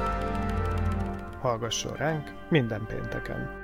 Hallgasson 1.41 1.97
ránk 1.97 2.51
minden 2.51 2.87
pénteken! 2.87 3.62